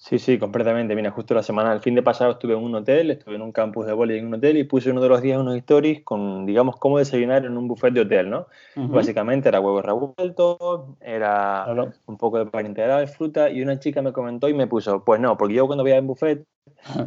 Sí, 0.07 0.19
sí, 0.19 0.39
completamente. 0.39 0.95
Mira, 0.95 1.11
justo 1.11 1.33
la 1.33 1.43
semana, 1.43 1.73
el 1.73 1.81
fin 1.81 1.95
de 1.95 2.03
pasado 2.03 2.33
estuve 2.33 2.53
en 2.53 2.63
un 2.63 2.75
hotel, 2.75 3.11
estuve 3.11 3.37
en 3.37 3.41
un 3.41 3.53
campus 3.53 3.87
de 3.87 3.95
voleibol 3.95 4.21
en 4.21 4.27
un 4.27 4.35
hotel 4.35 4.59
y 4.59 4.65
puse 4.65 4.91
uno 4.91 5.01
de 5.01 5.09
los 5.09 5.23
días 5.23 5.41
unos 5.41 5.57
stories 5.57 6.03
con, 6.03 6.45
digamos, 6.45 6.77
cómo 6.77 6.99
desayunar 6.99 7.47
en 7.47 7.57
un 7.57 7.67
buffet 7.67 7.95
de 7.95 8.03
hotel, 8.03 8.29
¿no? 8.29 8.47
Básicamente 8.75 9.49
era 9.49 9.61
huevos 9.61 9.83
revueltos, 9.83 10.59
era 11.01 11.65
un 12.05 12.19
poco 12.19 12.39
de 12.39 12.45
pan 12.45 12.67
integral, 12.67 13.09
fruta 13.09 13.49
y 13.49 13.63
una 13.63 13.79
chica 13.79 14.03
me 14.03 14.13
comentó 14.13 14.47
y 14.51 14.53
me 14.53 14.67
puso, 14.67 15.03
pues 15.03 15.23
no, 15.23 15.39
porque 15.39 15.55
yo 15.55 15.67
cuando 15.67 15.83
voy 15.83 15.93
a 15.93 16.01
un 16.01 16.09
buffet 16.09 16.45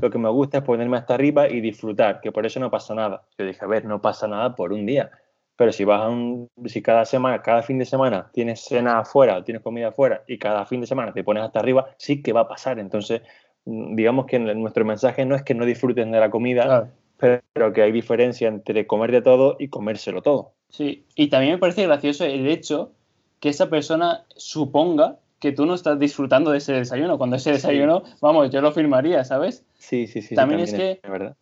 lo 0.02 0.10
que 0.10 0.18
me 0.18 0.30
gusta 0.30 0.58
es 0.58 0.64
ponerme 0.64 0.98
hasta 0.98 1.14
arriba 1.14 1.48
y 1.48 1.62
disfrutar, 1.62 2.20
que 2.20 2.32
por 2.32 2.48
eso 2.48 2.60
no 2.60 2.72
pasa 2.72 2.96
nada. 2.96 3.22
Yo 3.38 3.46
dije, 3.46 3.64
a 3.64 3.68
ver, 3.68 3.86
no 3.86 4.02
pasa 4.02 4.28
nada 4.28 4.56
por 4.56 4.74
un 4.74 4.88
día. 4.88 5.12
Pero 5.58 5.72
si 5.72 5.84
vas 5.84 6.02
a 6.02 6.10
un, 6.10 6.50
si 6.66 6.82
cada 6.82 7.04
semana, 7.04 7.42
cada 7.42 7.64
fin 7.64 7.80
de 7.80 7.86
semana 7.86 8.30
tienes 8.32 8.62
cena 8.62 9.00
afuera, 9.00 9.44
tienes 9.44 9.64
comida 9.64 9.90
afuera 9.90 10.24
y 10.28 10.38
cada 10.38 10.66
fin 10.66 10.82
de 10.82 10.88
semana 10.88 11.14
te 11.14 11.24
pones 11.24 11.44
hasta 11.44 11.60
arriba, 11.60 11.90
sí 11.98 12.22
que 12.22 12.32
va 12.32 12.42
a 12.42 12.48
pasar. 12.48 12.78
Entonces, 12.78 13.24
mm, 13.66 13.96
digamos 13.96 14.28
que 14.28 14.38
nuestro 14.38 14.86
mensaje 14.86 15.26
no 15.26 15.36
es 15.36 15.42
que 15.42 15.56
no 15.56 15.66
disfruten 15.66 16.12
de 16.12 16.20
la 16.20 16.30
comida, 16.30 16.92
pero 17.18 17.74
que 17.74 17.82
hay 17.82 17.92
diferencia 17.92 18.48
entre 18.48 18.86
comer 18.86 19.12
de 19.12 19.24
todo 19.24 19.58
y 19.60 19.70
comérselo 19.70 20.22
todo. 20.22 20.54
Sí, 20.70 21.06
y 21.16 21.30
también 21.30 21.54
me 21.54 21.58
parece 21.58 21.88
gracioso 21.88 22.24
el 22.24 22.48
hecho 22.48 22.92
que 23.40 23.50
esa 23.50 23.70
persona 23.70 24.26
suponga 24.36 25.18
que 25.40 25.52
tú 25.52 25.66
no 25.66 25.74
estás 25.74 25.98
disfrutando 25.98 26.52
de 26.52 26.60
ese 26.60 26.74
desayuno, 26.74 27.18
cuando 27.18 27.36
ese 27.36 27.52
desayuno, 27.52 28.04
vamos, 28.22 28.52
yo 28.52 28.62
lo 28.62 28.72
firmaría, 28.72 29.24
¿sabes? 29.24 29.66
Sí, 29.76 30.06
sí, 30.08 30.22
sí. 30.22 30.36
También, 30.36 30.62
es 30.62 30.74
que 30.74 31.00
verdad 31.08 31.36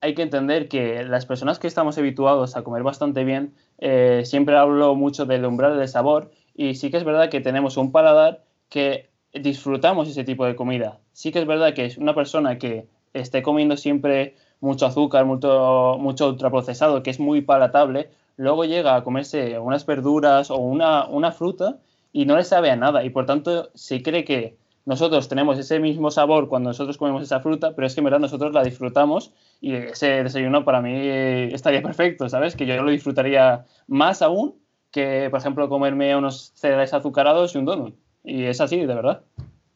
hay 0.00 0.14
que 0.14 0.22
entender 0.22 0.68
que 0.68 1.04
las 1.04 1.26
personas 1.26 1.58
que 1.58 1.66
estamos 1.66 1.98
habituados 1.98 2.56
a 2.56 2.62
comer 2.62 2.82
bastante 2.82 3.24
bien, 3.24 3.54
eh, 3.78 4.22
siempre 4.24 4.56
hablo 4.56 4.94
mucho 4.94 5.26
del 5.26 5.44
umbral 5.44 5.78
del 5.78 5.88
sabor 5.88 6.30
y 6.54 6.74
sí 6.74 6.90
que 6.90 6.96
es 6.96 7.04
verdad 7.04 7.28
que 7.28 7.40
tenemos 7.40 7.76
un 7.76 7.92
paladar 7.92 8.42
que 8.68 9.10
disfrutamos 9.34 10.08
ese 10.08 10.24
tipo 10.24 10.46
de 10.46 10.56
comida. 10.56 10.98
Sí 11.12 11.32
que 11.32 11.40
es 11.40 11.46
verdad 11.46 11.74
que 11.74 11.84
es 11.84 11.98
una 11.98 12.14
persona 12.14 12.58
que 12.58 12.86
esté 13.12 13.42
comiendo 13.42 13.76
siempre 13.76 14.36
mucho 14.60 14.86
azúcar, 14.86 15.24
mucho, 15.26 15.96
mucho 15.98 16.28
ultraprocesado, 16.28 17.02
que 17.02 17.10
es 17.10 17.20
muy 17.20 17.42
palatable, 17.42 18.10
luego 18.36 18.64
llega 18.64 18.96
a 18.96 19.04
comerse 19.04 19.58
unas 19.58 19.84
verduras 19.84 20.50
o 20.50 20.56
una, 20.56 21.06
una 21.06 21.32
fruta 21.32 21.78
y 22.12 22.24
no 22.24 22.36
le 22.36 22.44
sabe 22.44 22.70
a 22.70 22.76
nada 22.76 23.04
y 23.04 23.10
por 23.10 23.26
tanto 23.26 23.70
se 23.74 24.02
cree 24.02 24.24
que 24.24 24.56
nosotros 24.90 25.28
tenemos 25.28 25.56
ese 25.56 25.78
mismo 25.78 26.10
sabor 26.10 26.48
cuando 26.48 26.70
nosotros 26.70 26.98
comemos 26.98 27.22
esa 27.22 27.38
fruta, 27.38 27.76
pero 27.76 27.86
es 27.86 27.94
que 27.94 28.00
en 28.00 28.06
verdad 28.06 28.18
nosotros 28.18 28.52
la 28.52 28.64
disfrutamos 28.64 29.32
y 29.60 29.72
ese 29.72 30.24
desayuno 30.24 30.64
para 30.64 30.82
mí 30.82 30.92
estaría 30.96 31.80
perfecto, 31.80 32.28
¿sabes? 32.28 32.56
Que 32.56 32.66
yo 32.66 32.82
lo 32.82 32.90
disfrutaría 32.90 33.66
más 33.86 34.20
aún 34.20 34.56
que, 34.90 35.28
por 35.30 35.38
ejemplo, 35.38 35.68
comerme 35.68 36.16
unos 36.16 36.50
cereales 36.56 36.92
azucarados 36.92 37.54
y 37.54 37.58
un 37.58 37.66
donut. 37.66 37.94
Y 38.24 38.46
es 38.46 38.60
así, 38.60 38.78
de 38.80 38.92
verdad. 38.92 39.22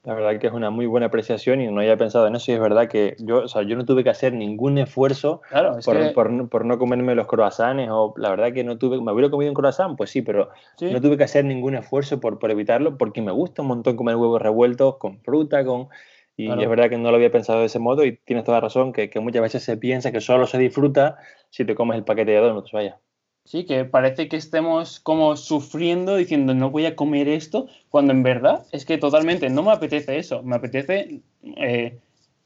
La 0.04 0.12
verdad 0.12 0.38
que 0.38 0.47
es 0.47 0.52
una 0.52 0.69
muy 0.69 0.84
buena 0.84 1.06
apreciación 1.06 1.62
y 1.62 1.67
no 1.67 1.80
había 1.80 1.97
pensado 1.97 2.26
en 2.26 2.36
eso. 2.36 2.52
Y 2.52 2.54
es 2.54 2.60
verdad 2.60 2.88
que 2.88 3.17
yo, 3.19 3.38
o 3.38 3.49
sea, 3.49 3.62
yo 3.62 3.75
no 3.75 3.86
tuve 3.86 4.04
que 4.04 4.10
hacer 4.10 4.34
ningún 4.34 4.76
esfuerzo 4.76 5.40
por, 5.82 6.49
por, 6.50 6.64
no 6.67 6.78
comerme 6.78 7.14
los 7.14 7.26
croissants. 7.26 7.88
O 7.90 8.12
la 8.19 8.28
verdad 8.28 8.52
que 8.52 8.64
no 8.64 8.76
tuve. 8.76 9.00
¿Me 9.00 9.12
hubiera 9.12 9.30
comido 9.30 9.50
un 9.50 9.54
croissant? 9.54 9.97
Pues 9.97 10.10
sí, 10.10 10.21
pero 10.21 10.50
no 10.78 11.00
tuve 11.00 11.17
que 11.17 11.25
hacer 11.25 11.47
ningún 11.47 11.75
esfuerzo 11.75 12.21
por, 12.21 12.38
por 12.38 12.50
evitarlo 12.50 12.99
porque 12.99 13.23
me 13.23 13.32
gusta 13.32 13.62
un 13.62 13.69
montón 13.69 13.97
comer 13.97 14.17
huevos 14.17 14.43
revueltos 14.43 14.99
con 14.99 15.21
fruta, 15.21 15.64
con. 15.64 15.88
Y 16.36 16.50
es 16.50 16.69
verdad 16.69 16.90
que 16.90 16.99
no 16.99 17.10
lo 17.10 17.17
había 17.17 17.30
pensado 17.30 17.60
de 17.60 17.67
ese 17.67 17.78
modo 17.78 18.04
y 18.04 18.17
tienes 18.17 18.45
toda 18.45 18.58
la 18.58 18.62
razón 18.62 18.93
que, 18.93 19.08
que 19.08 19.21
muchas 19.21 19.40
veces 19.40 19.62
se 19.62 19.76
piensa 19.76 20.10
que 20.10 20.21
solo 20.21 20.47
se 20.47 20.58
disfruta 20.58 21.17
si 21.49 21.64
te 21.64 21.76
comes 21.76 21.97
el 21.97 22.04
paquete 22.04 22.32
de 22.32 22.40
donuts, 22.40 22.73
vaya. 22.73 22.99
Sí, 23.45 23.67
que 23.67 23.85
parece 23.85 24.28
que 24.28 24.37
estemos 24.37 25.00
como 25.00 25.37
sufriendo 25.37 26.17
diciendo 26.17 26.54
no 26.54 26.71
voy 26.71 26.87
a 26.87 26.97
comer 26.97 27.28
esto, 27.28 27.67
cuando 27.91 28.13
en 28.13 28.23
verdad 28.23 28.65
es 28.73 28.87
que 28.87 28.97
totalmente 28.97 29.50
no 29.50 29.63
me 29.63 29.73
apetece 29.73 30.17
eso, 30.17 30.43
me 30.43 30.57
apetece 30.57 31.21
eh, 31.59 31.99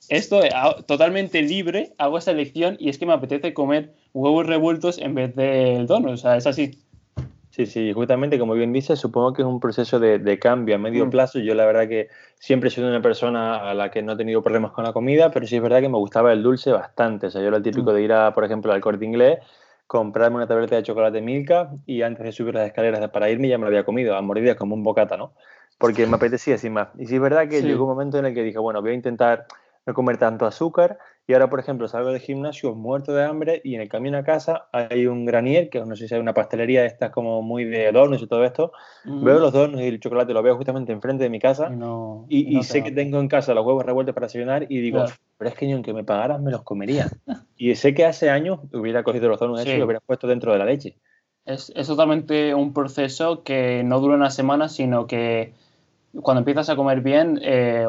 esto 0.09 0.43
eh, 0.43 0.51
totalmente 0.87 1.41
libre, 1.43 1.93
hago 1.99 2.19
esa 2.19 2.33
elección 2.33 2.77
y 2.81 2.89
es 2.89 2.99
que 2.99 3.07
me 3.07 3.13
apetece 3.13 3.55
comer 3.55 3.95
huevos 4.13 4.47
revueltos 4.47 4.99
en 4.99 5.15
vez 5.15 5.37
del 5.37 5.87
donut, 5.87 6.15
o 6.15 6.17
sea, 6.17 6.37
es 6.37 6.49
así. 6.49 6.79
Sí, 7.51 7.67
sí, 7.67 7.93
justamente 7.93 8.39
como 8.39 8.55
bien 8.55 8.73
dices, 8.73 8.99
supongo 8.99 9.33
que 9.33 9.43
es 9.43 9.49
un 9.49 9.61
proceso 9.61 10.01
de, 10.01 10.39
cambio 10.39 10.75
a 10.75 10.79
medio 10.79 11.07
mm. 11.07 11.11
plazo. 11.11 11.39
Yo 11.41 11.55
la 11.55 11.67
verdad 11.67 11.89
que 11.89 12.09
siempre 12.39 12.69
he 12.69 12.73
sido 12.73 12.89
una 12.89 13.03
persona 13.03 13.71
a 13.71 13.75
la 13.75 13.91
que 13.91 14.03
no 14.03 14.13
he 14.13 14.17
tenido 14.17 14.43
problemas 14.43 14.73
con 14.73 14.85
la 14.85 14.93
comida, 14.93 15.31
pero 15.31 15.47
sí 15.47 15.57
es 15.57 15.63
verdad 15.63 15.81
que 15.81 15.89
me 15.89 15.97
gustaba 15.97 16.33
el 16.33 16.43
dulce 16.43 16.71
bastante. 16.71 17.27
O 17.27 17.31
sea, 17.31 17.41
yo 17.41 17.49
era 17.49 17.57
el 17.57 17.63
típico 17.63 17.91
mm. 17.91 17.95
de 17.95 18.03
ir 18.03 18.13
a, 18.13 18.33
por 18.33 18.45
ejemplo, 18.45 18.73
al 18.73 18.81
corte 18.81 19.05
inglés 19.05 19.39
comprarme 19.89 20.37
una 20.37 20.47
tableta 20.47 20.77
de 20.77 20.83
chocolate 20.83 21.23
Milka 21.23 21.71
y 21.87 22.03
antes 22.03 22.23
de 22.23 22.31
subir 22.31 22.55
las 22.55 22.67
escaleras 22.67 23.09
para 23.11 23.31
irme 23.31 23.49
ya 23.49 23.57
me 23.57 23.63
lo 23.63 23.69
había 23.69 23.85
comido, 23.85 24.15
a 24.15 24.23
mordidas 24.23 24.55
como 24.55 24.75
un 24.75 24.85
bocata, 24.85 25.17
¿no? 25.17 25.33
Porque 25.79 26.07
me 26.07 26.17
apetecía 26.17 26.59
sin 26.59 26.75
más. 26.75 26.89
Y 26.99 27.07
sí 27.07 27.15
es 27.15 27.21
verdad 27.21 27.49
que 27.49 27.63
llegó 27.63 27.85
un 27.85 27.91
momento 27.91 28.19
en 28.19 28.27
el 28.27 28.35
que 28.35 28.43
dije, 28.43 28.59
bueno, 28.59 28.83
voy 28.83 28.91
a 28.91 28.95
intentar 28.95 29.47
no 29.87 29.95
comer 29.95 30.19
tanto 30.19 30.45
azúcar 30.45 30.99
y 31.29 31.35
ahora, 31.35 31.51
por 31.51 31.61
ejemplo, 31.61 31.87
salgo 31.89 32.11
del 32.11 32.23
gimnasio 32.23 32.75
muerto 32.75 33.13
de 33.13 33.23
hambre 33.23 33.61
y 33.63 33.75
en 33.75 33.83
el 33.83 33.91
camino 33.91 34.17
a 34.17 34.25
casa 34.25 34.69
hay 34.73 35.07
un 35.07 35.27
granier, 35.27 35.69
que 35.69 35.79
no 35.79 35.95
sé 35.95 36.09
si 36.09 36.15
hay 36.15 36.21
una 36.23 36.33
pastelería 36.33 36.81
de 36.81 36.87
estas 36.87 37.11
como 37.11 37.43
muy 37.43 37.67
de 37.67 37.93
donuts 37.93 38.23
y 38.23 38.27
todo 38.27 38.47
esto. 38.47 38.73
Veo 39.05 39.39
los 39.39 39.53
donuts 39.53 39.83
y 39.83 39.89
el 39.89 40.01
chocolate, 40.01 40.33
lo 40.33 40.43
veo 40.43 40.57
justamente 40.57 40.91
enfrente 40.91 41.25
de 41.25 41.29
mi 41.29 41.39
casa 41.39 41.71
y, 42.31 42.63
sé 42.63 42.83
que 42.83 42.93
tengo 42.93 43.21
en 43.21 43.29
casa 43.29 43.53
los 43.53 43.67
huevos 43.67 43.85
revueltos 43.85 44.15
para 44.15 44.27
desayunar 44.27 44.65
y 44.71 44.81
digo, 44.81 45.05
pero 45.37 45.51
es 45.51 45.55
que 45.55 45.67
ni 45.67 45.75
aunque 45.75 45.93
me 45.93 46.03
pagaras 46.03 46.41
me 46.41 46.51
los 46.51 46.63
comería. 46.63 47.11
y 47.59 47.75
sé 47.75 47.93
que 47.93 48.07
hace 48.07 48.31
años 48.31 48.61
hubiera 48.73 49.03
cogido 49.03 49.29
los 49.29 49.39
donuts 49.39 49.67
y 49.67 49.77
los 49.77 49.85
hubiera 49.85 50.01
puesto 50.01 50.29
dentro 50.29 50.53
de 50.53 50.59
la 50.59 50.65
leche. 50.65 50.97
Es, 51.45 51.71
es 51.77 51.87
totalmente 51.89 52.55
un 52.55 52.73
proceso 52.73 53.43
que 53.43 53.83
no 53.85 54.01
dura 54.01 54.15
una 54.15 54.31
semana, 54.31 54.71
sino 54.71 55.07
que 55.07 55.53
cuando 56.23 56.39
empiezas 56.39 56.71
a 56.71 56.77
comer 56.77 57.03
bien, 57.03 57.39
eh, 57.43 57.87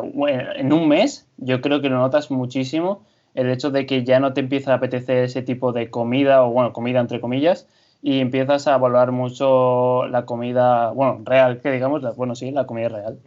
en 0.57 0.73
un 0.73 0.89
mes, 0.89 1.25
yo 1.37 1.61
creo 1.61 1.79
que 1.79 1.87
lo 1.87 1.99
notas 1.99 2.31
muchísimo 2.31 3.05
el 3.33 3.49
hecho 3.49 3.71
de 3.71 3.85
que 3.85 4.03
ya 4.03 4.19
no 4.19 4.33
te 4.33 4.41
empieza 4.41 4.73
a 4.73 4.75
apetecer 4.75 5.23
ese 5.23 5.41
tipo 5.41 5.71
de 5.71 5.89
comida, 5.89 6.43
o 6.43 6.51
bueno, 6.51 6.73
comida 6.73 6.99
entre 6.99 7.21
comillas, 7.21 7.67
y 8.01 8.19
empiezas 8.19 8.67
a 8.67 8.77
valorar 8.77 9.11
mucho 9.11 10.07
la 10.07 10.25
comida, 10.25 10.91
bueno, 10.91 11.21
real, 11.25 11.61
que 11.61 11.71
digamos, 11.71 12.15
bueno, 12.15 12.35
sí, 12.35 12.51
la 12.51 12.65
comida 12.65 12.89
real. 12.89 13.19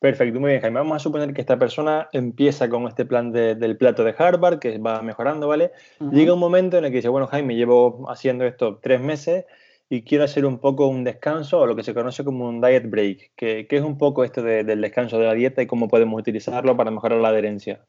Perfecto, 0.00 0.40
muy 0.40 0.50
bien, 0.50 0.62
Jaime. 0.62 0.80
Vamos 0.80 0.96
a 0.96 0.98
suponer 0.98 1.34
que 1.34 1.42
esta 1.42 1.58
persona 1.58 2.08
empieza 2.12 2.70
con 2.70 2.86
este 2.88 3.04
plan 3.04 3.32
del 3.32 3.76
plato 3.76 4.02
de 4.02 4.14
Harvard, 4.16 4.58
que 4.58 4.78
va 4.78 5.02
mejorando, 5.02 5.46
¿vale? 5.46 5.72
Llega 6.10 6.32
un 6.32 6.40
momento 6.40 6.78
en 6.78 6.86
el 6.86 6.90
que 6.90 6.96
dice, 6.96 7.10
bueno, 7.10 7.26
Jaime, 7.26 7.54
llevo 7.54 8.10
haciendo 8.10 8.44
esto 8.46 8.78
tres 8.82 9.00
meses 9.00 9.44
y 9.90 10.02
quiero 10.02 10.24
hacer 10.24 10.46
un 10.46 10.58
poco 10.58 10.86
un 10.86 11.04
descanso 11.04 11.58
o 11.58 11.66
lo 11.66 11.76
que 11.76 11.82
se 11.82 11.92
conoce 11.92 12.24
como 12.24 12.48
un 12.48 12.62
diet 12.62 12.88
break. 12.88 13.32
¿Qué, 13.36 13.66
es 13.68 13.82
un 13.82 13.98
poco 13.98 14.24
esto 14.24 14.42
del 14.42 14.80
descanso 14.80 15.18
de 15.18 15.26
la 15.26 15.34
dieta 15.34 15.60
y 15.60 15.66
cómo 15.66 15.88
podemos 15.88 16.18
utilizarlo 16.18 16.76
para 16.76 16.90
mejorar 16.90 17.20
la 17.20 17.28
adherencia? 17.28 17.84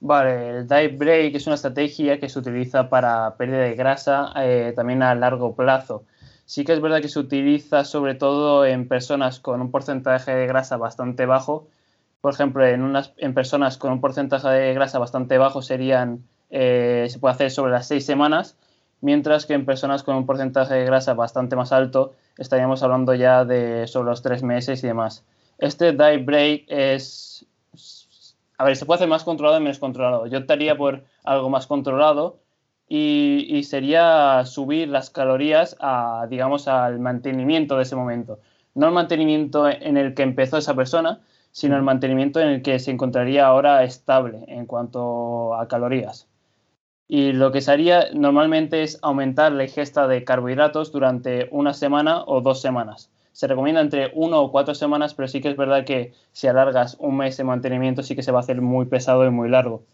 Vale, 0.00 0.50
el 0.50 0.68
diet 0.68 0.96
break 0.96 1.34
es 1.34 1.46
una 1.46 1.56
estrategia 1.56 2.20
que 2.20 2.28
se 2.28 2.38
utiliza 2.38 2.88
para 2.88 3.36
pérdida 3.36 3.62
de 3.62 3.74
grasa 3.74 4.32
eh, 4.36 4.72
también 4.76 5.02
a 5.02 5.14
largo 5.16 5.56
plazo. 5.56 6.04
Sí 6.44 6.64
que 6.64 6.72
es 6.72 6.80
verdad 6.80 7.00
que 7.02 7.08
se 7.08 7.18
utiliza 7.18 7.84
sobre 7.84 8.14
todo 8.14 8.64
en 8.64 8.86
personas 8.86 9.40
con 9.40 9.60
un 9.60 9.70
porcentaje 9.72 10.32
de 10.34 10.46
grasa 10.46 10.76
bastante 10.76 11.26
bajo. 11.26 11.66
Por 12.20 12.32
ejemplo, 12.32 12.64
en, 12.64 12.82
unas, 12.82 13.12
en 13.16 13.34
personas 13.34 13.76
con 13.76 13.92
un 13.92 14.00
porcentaje 14.00 14.48
de 14.48 14.72
grasa 14.72 14.98
bastante 15.00 15.36
bajo 15.36 15.62
serían, 15.62 16.24
eh, 16.50 17.06
se 17.10 17.18
puede 17.18 17.34
hacer 17.34 17.50
sobre 17.50 17.72
las 17.72 17.88
seis 17.88 18.06
semanas, 18.06 18.56
mientras 19.00 19.46
que 19.46 19.54
en 19.54 19.66
personas 19.66 20.04
con 20.04 20.14
un 20.16 20.26
porcentaje 20.26 20.74
de 20.74 20.84
grasa 20.84 21.14
bastante 21.14 21.56
más 21.56 21.72
alto 21.72 22.14
estaríamos 22.38 22.84
hablando 22.84 23.14
ya 23.14 23.44
de 23.44 23.86
sobre 23.88 24.10
los 24.10 24.22
tres 24.22 24.44
meses 24.44 24.82
y 24.84 24.86
demás. 24.86 25.24
Este 25.58 25.92
diet 25.92 26.24
break 26.24 26.64
es 26.68 27.47
a 28.58 28.64
ver, 28.64 28.76
se 28.76 28.84
puede 28.84 28.96
hacer 28.96 29.08
más 29.08 29.22
controlado 29.22 29.58
y 29.58 29.62
menos 29.62 29.78
controlado. 29.78 30.26
Yo 30.26 30.38
optaría 30.38 30.76
por 30.76 31.04
algo 31.24 31.48
más 31.48 31.68
controlado 31.68 32.40
y, 32.88 33.62
sería 33.64 34.44
subir 34.46 34.88
las 34.88 35.10
calorías 35.10 35.76
a, 35.80 36.26
digamos, 36.28 36.66
al 36.66 36.98
mantenimiento 36.98 37.76
de 37.76 37.84
ese 37.84 37.94
momento. 37.94 38.40
No 38.74 38.88
el 38.88 38.94
mantenimiento 38.94 39.68
en 39.68 39.96
el 39.96 40.14
que 40.14 40.22
empezó 40.22 40.58
esa 40.58 40.74
persona, 40.74 41.20
sino 41.52 41.76
el 41.76 41.82
mantenimiento 41.82 42.40
en 42.40 42.48
el 42.48 42.62
que 42.62 42.78
se 42.80 42.90
encontraría 42.90 43.46
ahora 43.46 43.84
estable 43.84 44.44
en 44.48 44.66
cuanto 44.66 45.54
a 45.54 45.68
calorías. 45.68 46.26
Y 47.06 47.32
lo 47.32 47.52
que 47.52 47.60
se 47.60 47.70
haría 47.70 48.08
normalmente 48.12 48.82
es 48.82 48.98
aumentar 49.02 49.52
la 49.52 49.64
ingesta 49.64 50.08
de 50.08 50.24
carbohidratos 50.24 50.90
durante 50.90 51.48
una 51.52 51.74
semana 51.74 52.24
o 52.26 52.40
dos 52.40 52.60
semanas. 52.60 53.10
Se 53.38 53.46
recomienda 53.46 53.80
entre 53.80 54.10
uno 54.14 54.42
o 54.42 54.50
cuatro 54.50 54.74
semanas, 54.74 55.14
pero 55.14 55.28
sí 55.28 55.40
que 55.40 55.48
es 55.48 55.56
verdad 55.56 55.84
que 55.84 56.12
si 56.32 56.48
alargas 56.48 56.96
un 56.98 57.18
mes 57.18 57.36
de 57.36 57.44
mantenimiento 57.44 58.02
sí 58.02 58.16
que 58.16 58.24
se 58.24 58.32
va 58.32 58.40
a 58.40 58.42
hacer 58.42 58.60
muy 58.60 58.86
pesado 58.86 59.24
y 59.24 59.30
muy 59.30 59.48
largo. 59.48 59.84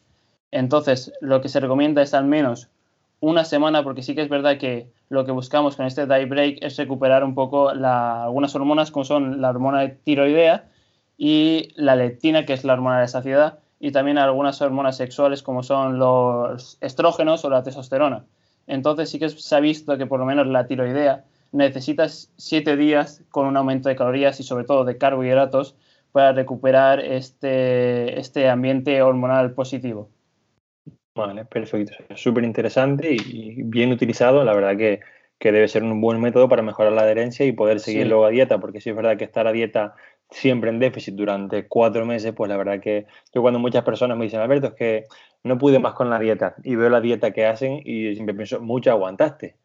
Entonces, 0.51 1.13
lo 1.21 1.43
que 1.43 1.51
se 1.51 1.61
recomienda 1.61 2.01
es 2.01 2.15
al 2.15 2.25
menos 2.25 2.71
una 3.21 3.45
semana, 3.45 3.85
porque 3.85 4.03
sí 4.03 4.15
que 4.15 4.23
es 4.23 4.31
verdad 4.31 4.57
que 4.57 4.89
lo 5.11 5.27
que 5.27 5.33
buscamos 5.33 5.77
con 5.77 5.85
este 5.85 6.07
die 6.07 6.25
break 6.25 6.61
es 6.63 6.79
recuperar 6.79 7.23
un 7.23 7.35
poco 7.35 7.69
algunas 7.69 8.55
hormonas, 8.55 8.91
como 8.91 9.05
son 9.05 9.43
la 9.43 9.51
hormona 9.51 9.93
tiroidea 9.93 10.65
y 11.19 11.69
la 11.77 11.97
leptina, 11.97 12.47
que 12.47 12.55
es 12.55 12.65
la 12.65 12.73
hormona 12.73 13.03
de 13.03 13.09
saciedad, 13.09 13.59
y 13.79 13.93
también 13.93 14.17
algunas 14.17 14.63
hormonas 14.63 14.97
sexuales, 14.97 15.43
como 15.43 15.63
son 15.63 15.99
los 15.99 16.79
estrógenos 16.81 17.45
o 17.45 17.51
la 17.51 17.63
testosterona. 17.63 18.25
Entonces 18.67 19.11
sí 19.11 19.19
que 19.19 19.29
se 19.29 19.55
ha 19.55 19.61
visto 19.61 19.99
que 19.99 20.07
por 20.07 20.19
lo 20.19 20.25
menos 20.25 20.47
la 20.47 20.67
tiroidea 20.67 21.25
necesita 21.55 22.09
siete 22.09 22.77
días 22.77 23.23
con 23.31 23.47
un 23.47 23.57
aumento 23.57 23.89
de 23.89 23.97
calorías 23.97 24.39
y 24.41 24.43
sobre 24.43 24.65
todo 24.65 24.85
de 24.85 24.99
carbohidratos 24.99 25.77
para 26.13 26.33
recuperar 26.33 27.01
este, 27.01 28.19
este 28.19 28.49
ambiente 28.49 29.01
hormonal 29.03 29.53
positivo. 29.53 30.11
Vale, 31.15 31.45
perfecto. 31.45 31.93
Súper 32.17 32.45
interesante 32.45 33.13
y, 33.13 33.63
bien 33.63 33.93
utilizado. 33.93 34.45
La 34.45 34.53
verdad 34.53 34.77
que, 34.77 35.01
debe 35.41 35.69
ser 35.69 35.83
un 35.83 36.01
buen 36.01 36.21
método 36.21 36.49
para 36.49 36.63
mejorar 36.63 36.93
la 36.93 37.03
adherencia 37.03 37.45
y 37.45 37.53
poder 37.53 37.79
seguir 37.79 38.07
luego 38.07 38.25
a 38.25 38.31
dieta, 38.31 38.59
porque 38.59 38.81
sí 38.81 38.91
es 38.91 38.97
verdad 38.97 39.19
que 39.19 39.25
estar 39.25 39.47
a 39.47 39.53
dieta 39.53 39.95
siempre 40.31 40.71
en 40.71 40.79
déficit 40.79 41.15
durante 41.15 41.69
cuatro 41.69 42.07
meses, 42.07 42.33
pues 42.33 42.49
la 42.49 42.57
verdad 42.57 42.81
que 42.81 43.07
yo 43.33 43.43
cuando 43.43 43.59
muchas 43.59 43.85
personas 43.85 44.17
me 44.17 44.25
dicen, 44.25 44.41
Alberto, 44.41 44.69
es 44.69 44.73
que 44.73 45.05
no 45.43 45.59
pude 45.59 45.79
más 45.79 45.93
con 45.93 46.09
la 46.09 46.19
dieta 46.19 46.55
y 46.65 46.77
veo 46.77 46.89
la 46.89 47.03
dieta 47.03 47.33
que 47.33 47.45
hacen 47.45 47.83
y 47.85 48.15
siempre 48.15 48.35
pienso, 48.35 48.61
mucho 48.63 48.91
aguantaste. 48.91 49.57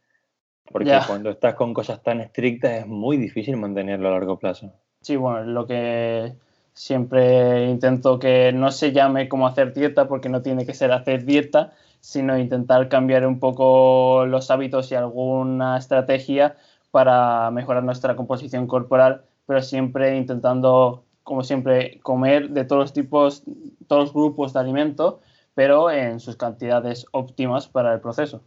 Porque 0.72 1.00
cuando 1.08 1.30
estás 1.32 1.56
con 1.56 1.74
cosas 1.74 2.04
tan 2.04 2.22
estrictas 2.22 2.72
es 2.82 2.88
muy 2.88 3.18
difícil 3.18 3.58
mantenerlo 3.58 4.10
a 4.10 4.12
largo 4.12 4.38
plazo. 4.38 4.72
Sí, 5.02 5.16
bueno, 5.16 5.44
lo 5.44 5.66
que 5.66 6.34
Siempre 6.80 7.70
intento 7.70 8.20
que 8.20 8.54
no 8.54 8.72
se 8.72 8.94
llame 8.94 9.28
como 9.28 9.46
hacer 9.48 9.74
dieta 9.74 10.08
porque 10.08 10.30
no 10.30 10.42
tiene 10.42 10.66
que 10.66 10.74
ser 10.74 10.94
hacer 10.94 11.26
dieta, 11.26 11.74
sino 12.00 12.38
intentar 12.40 12.88
cambiar 12.88 13.28
un 13.28 13.38
poco 13.42 14.26
los 14.26 14.50
hábitos 14.50 14.90
y 14.90 14.96
alguna 14.96 15.78
estrategia 15.78 16.56
para 16.90 17.52
mejorar 17.52 17.84
nuestra 17.84 18.16
composición 18.16 18.66
corporal, 18.66 19.24
pero 19.46 19.62
siempre 19.62 20.16
intentando, 20.16 21.04
como 21.24 21.44
siempre, 21.44 22.00
comer 22.02 22.52
de 22.52 22.64
todos 22.64 22.84
los 22.84 22.94
tipos, 22.94 23.44
todos 23.88 24.04
los 24.04 24.14
grupos 24.14 24.54
de 24.54 24.62
alimento, 24.62 25.20
pero 25.56 25.92
en 25.92 26.22
sus 26.22 26.38
cantidades 26.38 27.08
óptimas 27.12 27.68
para 27.68 27.94
el 27.94 28.00
proceso. 28.00 28.42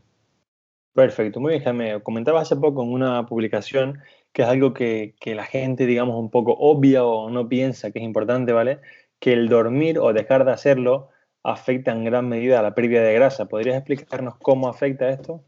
Perfecto, 0.94 1.40
muy 1.40 1.52
bien, 1.52 1.64
Jaime. 1.64 2.02
Comentaba 2.02 2.40
hace 2.40 2.56
poco 2.56 2.82
en 2.82 2.92
una 2.92 3.26
publicación 3.26 4.00
que 4.32 4.42
es 4.42 4.48
algo 4.48 4.74
que, 4.74 5.14
la 5.24 5.44
gente, 5.44 5.86
digamos, 5.86 6.16
un 6.16 6.30
poco 6.30 6.54
obvia 6.58 7.04
o 7.04 7.30
no 7.30 7.48
piensa 7.48 7.90
que 7.90 7.98
es 7.98 8.04
importante, 8.04 8.52
¿vale? 8.52 8.80
Que 9.18 9.32
el 9.32 9.48
dormir 9.48 9.98
o 9.98 10.12
dejar 10.12 10.44
de 10.44 10.52
hacerlo 10.52 11.08
afecta 11.42 11.92
en 11.92 12.04
gran 12.04 12.28
medida 12.28 12.58
a 12.58 12.62
la 12.62 12.74
pérdida 12.74 13.02
de 13.02 13.14
grasa. 13.14 13.46
¿Podrías 13.46 13.76
explicarnos 13.76 14.36
cómo 14.36 14.68
afecta 14.68 15.08
esto? 15.08 15.42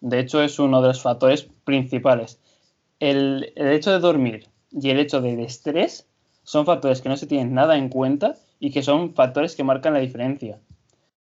De 0.00 0.20
hecho, 0.20 0.42
es 0.42 0.58
uno 0.58 0.82
de 0.82 0.88
los 0.88 1.02
factores 1.02 1.48
principales. 1.64 2.38
El, 3.00 3.52
hecho 3.56 3.90
de 3.90 3.98
dormir 3.98 4.48
y 4.70 4.90
el 4.90 4.98
hecho 4.98 5.20
del 5.20 5.40
estrés 5.40 6.06
son 6.42 6.66
factores 6.66 7.00
que 7.00 7.08
no 7.08 7.16
se 7.16 7.26
tienen 7.26 7.54
nada 7.54 7.76
en 7.76 7.88
cuenta 7.88 8.36
y 8.60 8.70
que 8.70 8.82
son 8.82 9.14
factores 9.14 9.56
que 9.56 9.64
marcan 9.64 9.94
la 9.94 10.00
diferencia. 10.00 10.58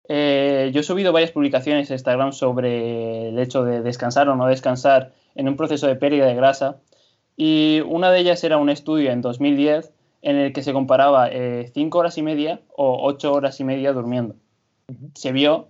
Eh, 0.09 0.71
yo 0.73 0.81
he 0.81 0.83
subido 0.83 1.13
varias 1.13 1.31
publicaciones 1.31 1.89
en 1.91 1.95
Instagram 1.95 2.33
sobre 2.33 3.29
el 3.29 3.39
hecho 3.39 3.65
de 3.65 3.81
descansar 3.83 4.29
o 4.29 4.35
no 4.35 4.47
descansar 4.47 5.13
en 5.35 5.49
un 5.49 5.57
proceso 5.57 5.87
de 5.87 5.95
pérdida 5.95 6.27
de 6.27 6.35
grasa 6.35 6.81
y 7.37 7.81
una 7.87 8.11
de 8.11 8.19
ellas 8.19 8.43
era 8.43 8.57
un 8.57 8.71
estudio 8.71 9.13
en 9.13 9.23
2010 9.23 9.93
en 10.23 10.37
el 10.37 10.53
que 10.53 10.63
se 10.63 10.73
comparaba 10.73 11.29
5 11.29 11.33
eh, 11.33 11.91
horas 11.93 12.19
y 12.19 12.23
media 12.23 12.61
o 12.77 13.07
8 13.07 13.33
horas 13.33 13.61
y 13.61 13.65
media 13.65 13.93
durmiendo. 13.93 14.35
Se 15.15 15.31
vio 15.31 15.69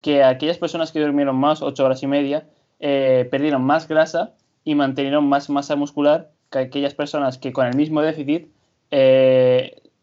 que 0.00 0.22
aquellas 0.22 0.58
personas 0.58 0.92
que 0.92 1.00
durmieron 1.00 1.36
más, 1.36 1.60
8 1.60 1.84
horas 1.84 2.02
y 2.02 2.06
media, 2.06 2.46
eh, 2.78 3.26
perdieron 3.30 3.62
más 3.64 3.88
grasa 3.88 4.34
y 4.62 4.76
mantuvieron 4.76 5.28
más 5.28 5.50
masa 5.50 5.74
muscular 5.74 6.30
que 6.50 6.60
aquellas 6.60 6.94
personas 6.94 7.38
que 7.38 7.52
con 7.52 7.66
el 7.66 7.76
mismo 7.76 8.02
déficit 8.02 8.48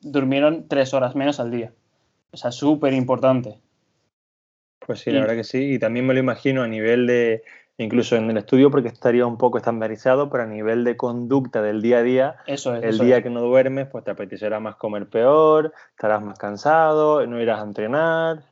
durmieron 0.01 0.67
3 0.67 0.93
horas 0.93 1.15
menos 1.15 1.39
al 1.39 1.51
día. 1.51 1.71
O 2.31 2.37
sea, 2.37 2.51
súper 2.51 2.93
importante. 2.93 3.59
Pues 4.85 4.99
sí, 5.01 5.11
la 5.11 5.21
verdad 5.21 5.35
que 5.35 5.43
sí. 5.43 5.73
Y 5.73 5.79
también 5.79 6.07
me 6.07 6.13
lo 6.13 6.19
imagino 6.19 6.63
a 6.63 6.67
nivel 6.67 7.05
de, 7.05 7.43
incluso 7.77 8.15
en 8.15 8.29
el 8.29 8.37
estudio 8.37 8.71
porque 8.71 8.87
estaría 8.87 9.25
un 9.25 9.37
poco 9.37 9.57
estandarizado, 9.57 10.29
pero 10.29 10.43
a 10.43 10.47
nivel 10.47 10.83
de 10.83 10.97
conducta 10.97 11.61
del 11.61 11.81
día 11.81 11.99
a 11.99 12.03
día, 12.03 12.35
eso 12.47 12.75
el 12.75 12.97
día 12.97 13.21
que 13.21 13.29
no 13.29 13.41
duermes, 13.41 13.87
pues 13.87 14.03
te 14.03 14.11
apetecerá 14.11 14.59
más 14.59 14.75
comer 14.75 15.07
peor, 15.07 15.73
estarás 15.91 16.21
más 16.23 16.37
cansado, 16.37 17.25
no 17.27 17.41
irás 17.41 17.59
a 17.59 17.63
entrenar. 17.63 18.43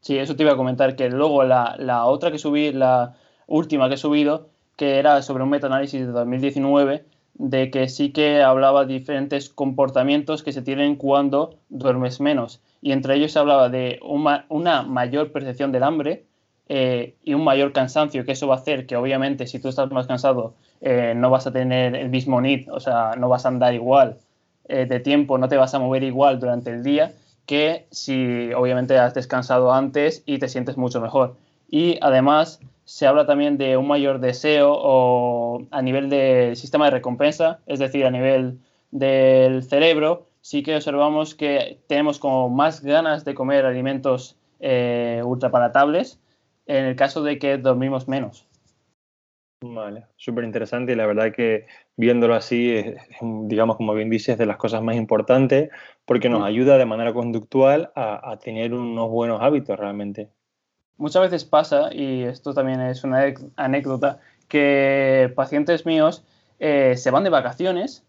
Sí, 0.00 0.18
eso 0.18 0.34
te 0.34 0.42
iba 0.42 0.52
a 0.52 0.56
comentar, 0.56 0.96
que 0.96 1.08
luego 1.08 1.44
la, 1.44 1.76
la 1.78 2.04
otra 2.06 2.30
que 2.30 2.38
subí, 2.38 2.72
la 2.72 3.14
última 3.46 3.88
que 3.88 3.94
he 3.94 3.98
subido, 3.98 4.48
que 4.76 4.98
era 4.98 5.22
sobre 5.22 5.44
un 5.44 5.50
metaanálisis 5.50 6.00
de 6.00 6.12
2019, 6.12 7.04
de 7.34 7.70
que 7.70 7.88
sí 7.88 8.12
que 8.12 8.42
hablaba 8.42 8.84
de 8.84 8.94
diferentes 8.94 9.48
comportamientos 9.48 10.42
que 10.42 10.52
se 10.52 10.62
tienen 10.62 10.96
cuando 10.96 11.58
duermes 11.68 12.20
menos. 12.20 12.60
Y 12.82 12.92
entre 12.92 13.14
ellos 13.14 13.32
se 13.32 13.38
hablaba 13.38 13.68
de 13.70 14.00
una, 14.02 14.82
mayor 14.82 15.32
percepción 15.32 15.72
del 15.72 15.84
hambre, 15.84 16.24
eh, 16.68 17.14
y 17.24 17.34
un 17.34 17.44
mayor 17.44 17.72
cansancio, 17.72 18.24
que 18.24 18.32
eso 18.32 18.46
va 18.46 18.56
a 18.56 18.58
hacer 18.58 18.86
que 18.86 18.96
obviamente 18.96 19.46
si 19.46 19.58
tú 19.58 19.68
estás 19.68 19.90
más 19.90 20.06
cansado 20.06 20.54
eh, 20.80 21.12
no 21.14 21.28
vas 21.28 21.46
a 21.46 21.52
tener 21.52 21.94
el 21.94 22.08
mismo 22.08 22.40
need, 22.40 22.68
o 22.70 22.80
sea, 22.80 23.14
no 23.16 23.28
vas 23.28 23.44
a 23.44 23.48
andar 23.48 23.74
igual 23.74 24.18
eh, 24.68 24.86
de 24.86 25.00
tiempo, 25.00 25.38
no 25.38 25.48
te 25.48 25.56
vas 25.56 25.74
a 25.74 25.78
mover 25.78 26.02
igual 26.02 26.40
durante 26.40 26.70
el 26.70 26.82
día 26.82 27.12
que 27.46 27.86
si 27.90 28.52
obviamente 28.52 28.98
has 28.98 29.14
descansado 29.14 29.72
antes 29.72 30.22
y 30.26 30.38
te 30.38 30.48
sientes 30.48 30.76
mucho 30.76 31.00
mejor. 31.00 31.36
Y 31.68 31.98
además 32.00 32.60
se 32.84 33.06
habla 33.06 33.26
también 33.26 33.58
de 33.58 33.76
un 33.76 33.86
mayor 33.88 34.20
deseo 34.20 34.72
o 34.74 35.66
a 35.70 35.82
nivel 35.82 36.10
del 36.10 36.56
sistema 36.56 36.86
de 36.86 36.92
recompensa, 36.92 37.60
es 37.66 37.78
decir, 37.78 38.06
a 38.06 38.10
nivel 38.10 38.58
del 38.90 39.62
cerebro, 39.62 40.26
sí 40.42 40.62
que 40.62 40.76
observamos 40.76 41.34
que 41.34 41.80
tenemos 41.86 42.18
como 42.18 42.50
más 42.50 42.82
ganas 42.82 43.24
de 43.24 43.34
comer 43.34 43.64
alimentos 43.64 44.36
ultrapalatables 45.24 46.20
en 46.66 46.84
el 46.84 46.94
caso 46.94 47.22
de 47.22 47.38
que 47.38 47.58
dormimos 47.58 48.06
menos. 48.06 48.46
Vale, 49.64 50.06
súper 50.16 50.44
interesante 50.44 50.92
y 50.92 50.96
la 50.96 51.06
verdad 51.06 51.32
que 51.32 51.66
viéndolo 51.96 52.34
así, 52.34 52.72
es, 52.74 52.96
digamos, 53.20 53.76
como 53.76 53.94
bien 53.94 54.10
dices, 54.10 54.36
de 54.36 54.46
las 54.46 54.56
cosas 54.56 54.82
más 54.82 54.96
importantes 54.96 55.70
porque 56.04 56.28
nos 56.28 56.44
ayuda 56.44 56.78
de 56.78 56.86
manera 56.86 57.12
conductual 57.12 57.92
a, 57.94 58.38
tener 58.42 58.74
unos 58.74 59.08
buenos 59.08 59.40
hábitos 59.40 59.78
realmente. 59.78 60.30
Muchas 60.96 61.22
veces 61.22 61.44
pasa, 61.44 61.94
y 61.94 62.22
esto 62.22 62.54
también 62.54 62.80
es 62.80 63.04
una 63.04 63.32
anécdota, 63.56 64.18
que 64.48 65.32
pacientes 65.34 65.86
míos 65.86 66.24
eh, 66.58 66.96
se 66.96 67.10
van 67.10 67.24
de 67.24 67.30
vacaciones 67.30 68.04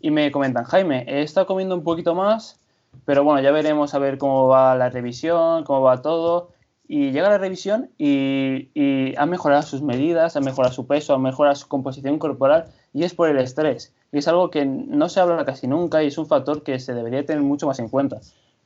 y 0.00 0.10
me 0.10 0.30
comentan, 0.30 0.64
Jaime, 0.64 1.04
he 1.06 1.22
estado 1.22 1.46
comiendo 1.46 1.74
un 1.74 1.82
poquito 1.82 2.14
más, 2.14 2.60
pero 3.04 3.24
bueno, 3.24 3.40
ya 3.40 3.50
veremos 3.50 3.94
a 3.94 3.98
ver 3.98 4.18
cómo 4.18 4.48
va 4.48 4.74
la 4.76 4.90
revisión, 4.90 5.64
cómo 5.64 5.82
va 5.82 6.02
todo 6.02 6.50
y 6.88 7.10
llega 7.10 7.28
la 7.28 7.38
revisión 7.38 7.90
y, 7.98 8.70
y, 8.74 9.14
ha 9.16 9.26
mejorado 9.26 9.62
sus 9.62 9.82
medidas, 9.82 10.36
ha 10.36 10.40
mejorado 10.40 10.72
su 10.72 10.86
peso, 10.86 11.14
ha 11.14 11.18
mejorado 11.18 11.56
su 11.56 11.68
composición 11.68 12.18
corporal 12.18 12.66
y 12.92 13.04
es 13.04 13.14
por 13.14 13.28
el 13.28 13.38
estrés. 13.38 13.92
Y 14.12 14.18
es 14.18 14.28
algo 14.28 14.50
que 14.50 14.64
no 14.64 15.08
se 15.08 15.20
habla 15.20 15.44
casi 15.44 15.66
nunca 15.66 16.02
y 16.02 16.08
es 16.08 16.18
un 16.18 16.26
factor 16.26 16.62
que 16.62 16.78
se 16.78 16.94
debería 16.94 17.24
tener 17.26 17.42
mucho 17.42 17.66
más 17.66 17.78
en 17.80 17.88
cuenta. 17.88 18.20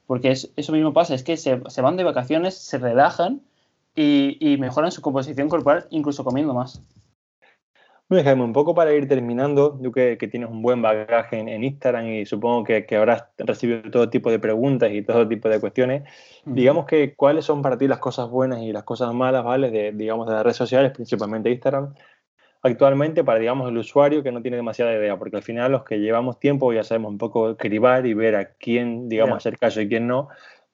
Porque 0.07 0.31
eso 0.33 0.73
mismo 0.73 0.93
pasa, 0.93 1.14
es 1.14 1.23
que 1.23 1.37
se, 1.37 1.57
van 1.57 1.97
de 1.97 2.05
vacaciones, 2.05 2.55
se 2.57 2.79
relajan 2.79 3.40
y 3.95 4.57
mejoran 4.59 4.93
su 4.93 5.03
composición 5.03 5.49
corporal 5.49 5.87
incluso 5.90 6.25
comiendo 6.25 6.55
más. 6.55 6.83
Bueno, 8.11 8.25
Jaime, 8.25 8.42
un 8.42 8.53
poco 8.53 8.75
para 8.75 8.92
ir 8.92 9.07
terminando, 9.07 9.79
tú 9.81 9.92
que, 9.92 10.16
tienes 10.16 10.51
un 10.51 10.62
buen 10.62 10.83
bagaje 10.83 11.38
en, 11.38 11.62
Instagram 11.62 12.09
y 12.09 12.27
supongo 12.27 12.64
que, 12.64 12.85
habrás 12.96 13.27
recibido 13.38 13.88
todo 13.88 14.11
tipo 14.11 14.33
de 14.33 14.40
preguntas 14.40 14.90
y 14.92 15.03
todo 15.03 15.29
tipo 15.29 15.49
de 15.49 15.61
cuestiones, 15.61 16.03
digamos 16.44 16.87
que 16.87 17.14
cuáles 17.14 17.44
son 17.44 17.62
para 17.62 17.79
ti 17.79 17.87
las 17.87 18.01
cosas 18.01 18.29
buenas 18.29 18.62
y 18.62 18.73
las 18.73 18.83
cosas 18.83 19.14
malas, 19.14 19.44
¿vale? 19.44 19.70
De, 19.70 19.92
digamos, 19.92 20.27
de 20.27 20.33
las 20.33 20.42
redes 20.42 20.57
sociales, 20.57 20.90
principalmente 20.90 21.53
Instagram, 21.53 21.94
actualmente 22.62 23.23
para, 23.23 23.38
digamos, 23.38 23.68
el 23.68 23.79
usuario 23.79 24.25
que 24.25 24.33
no 24.33 24.42
tiene 24.42 24.57
demasiada 24.57 24.92
idea, 24.92 25.16
porque 25.16 25.37
al 25.37 25.44
final 25.44 25.70
los 25.70 25.85
que 25.85 26.01
llevamos 26.01 26.40
tiempo 26.40 26.73
ya 26.73 26.83
sabemos 26.83 27.12
un 27.12 27.18
poco 27.18 27.57
cribar 27.57 28.07
y 28.07 28.14
ver 28.14 28.35
a 28.35 28.55
quién, 28.55 29.09
digamos, 29.09 29.37
hacer 29.37 29.57
caso 29.57 29.81
y 29.83 29.88
quién 29.88 30.09
no, 30.09 30.31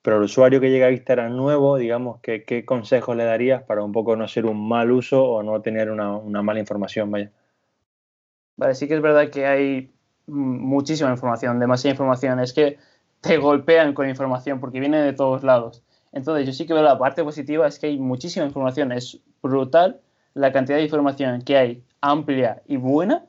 pero 0.07 0.19
el 0.19 0.23
usuario 0.23 0.61
que 0.61 0.71
llega 0.71 0.87
a 0.87 0.93
Instagram 0.93 1.35
nuevo, 1.35 1.77
digamos, 1.79 2.21
¿qué, 2.21 2.45
¿qué, 2.45 2.65
consejos 2.65 3.17
le 3.17 3.25
darías 3.25 3.65
para 3.65 3.83
un 3.83 3.91
poco 3.91 4.15
no 4.15 4.23
hacer 4.23 4.47
un 4.47 4.69
mal 4.69 4.93
uso 4.93 5.25
o 5.25 5.43
no 5.43 5.61
tener 5.63 5.91
una, 5.91 6.43
mala 6.43 6.61
información? 6.61 7.11
Vale, 7.11 8.75
sí 8.77 8.87
que 8.87 8.95
es 8.95 9.03
verdad 9.03 9.31
que 9.31 9.47
hay 9.47 9.93
muchísima 10.29 11.11
información, 11.11 11.59
demasiada 11.59 11.95
información. 11.95 12.39
Es 12.39 12.53
que 12.53 12.79
te 13.21 13.37
golpean 13.39 13.95
con 13.95 14.09
información 14.09 14.61
porque 14.61 14.79
viene 14.79 15.01
de 15.01 15.13
todos 15.13 15.43
lados. 15.43 15.83
Entonces, 16.13 16.47
yo 16.47 16.53
sí 16.53 16.69
que 16.69 16.75
veo 16.75 16.85
la 16.85 17.01
parte 17.01 17.25
positiva, 17.25 17.67
es 17.67 17.81
que 17.81 17.89
hay 17.89 17.99
muchísima 17.99 18.47
información. 18.47 18.93
Es 18.93 19.19
brutal 19.43 20.01
la 20.35 20.53
cantidad 20.53 20.79
de 20.79 20.85
información 20.85 21.43
que 21.43 21.57
hay 21.57 21.83
amplia 22.01 22.63
y 22.69 22.77
buena 22.77 23.27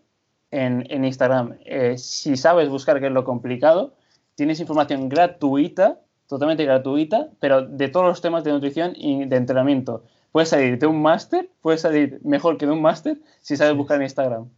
en, 0.51 0.85
en 0.91 1.05
Instagram. 1.05 1.57
Eh, 1.65 1.97
si 1.97 2.37
sabes 2.37 2.69
buscar, 2.69 2.99
qué 2.99 3.07
es 3.07 3.13
lo 3.13 3.23
complicado, 3.23 3.95
tienes 4.35 4.59
información 4.59 5.09
gratuita, 5.09 6.01
totalmente 6.27 6.65
gratuita, 6.65 7.29
pero 7.39 7.61
de 7.61 7.87
todos 7.87 8.05
los 8.05 8.21
temas 8.21 8.43
de 8.43 8.51
nutrición 8.51 8.93
y 8.95 9.25
de 9.25 9.35
entrenamiento. 9.35 10.03
Puedes 10.31 10.49
salir 10.49 10.77
de 10.77 10.87
un 10.87 11.01
máster, 11.01 11.49
puedes 11.61 11.81
salir 11.81 12.19
mejor 12.23 12.57
que 12.57 12.65
de 12.65 12.73
un 12.73 12.81
máster 12.81 13.17
si 13.41 13.55
sabes 13.57 13.75
buscar 13.75 13.97
en 13.97 14.03
Instagram. 14.03 14.49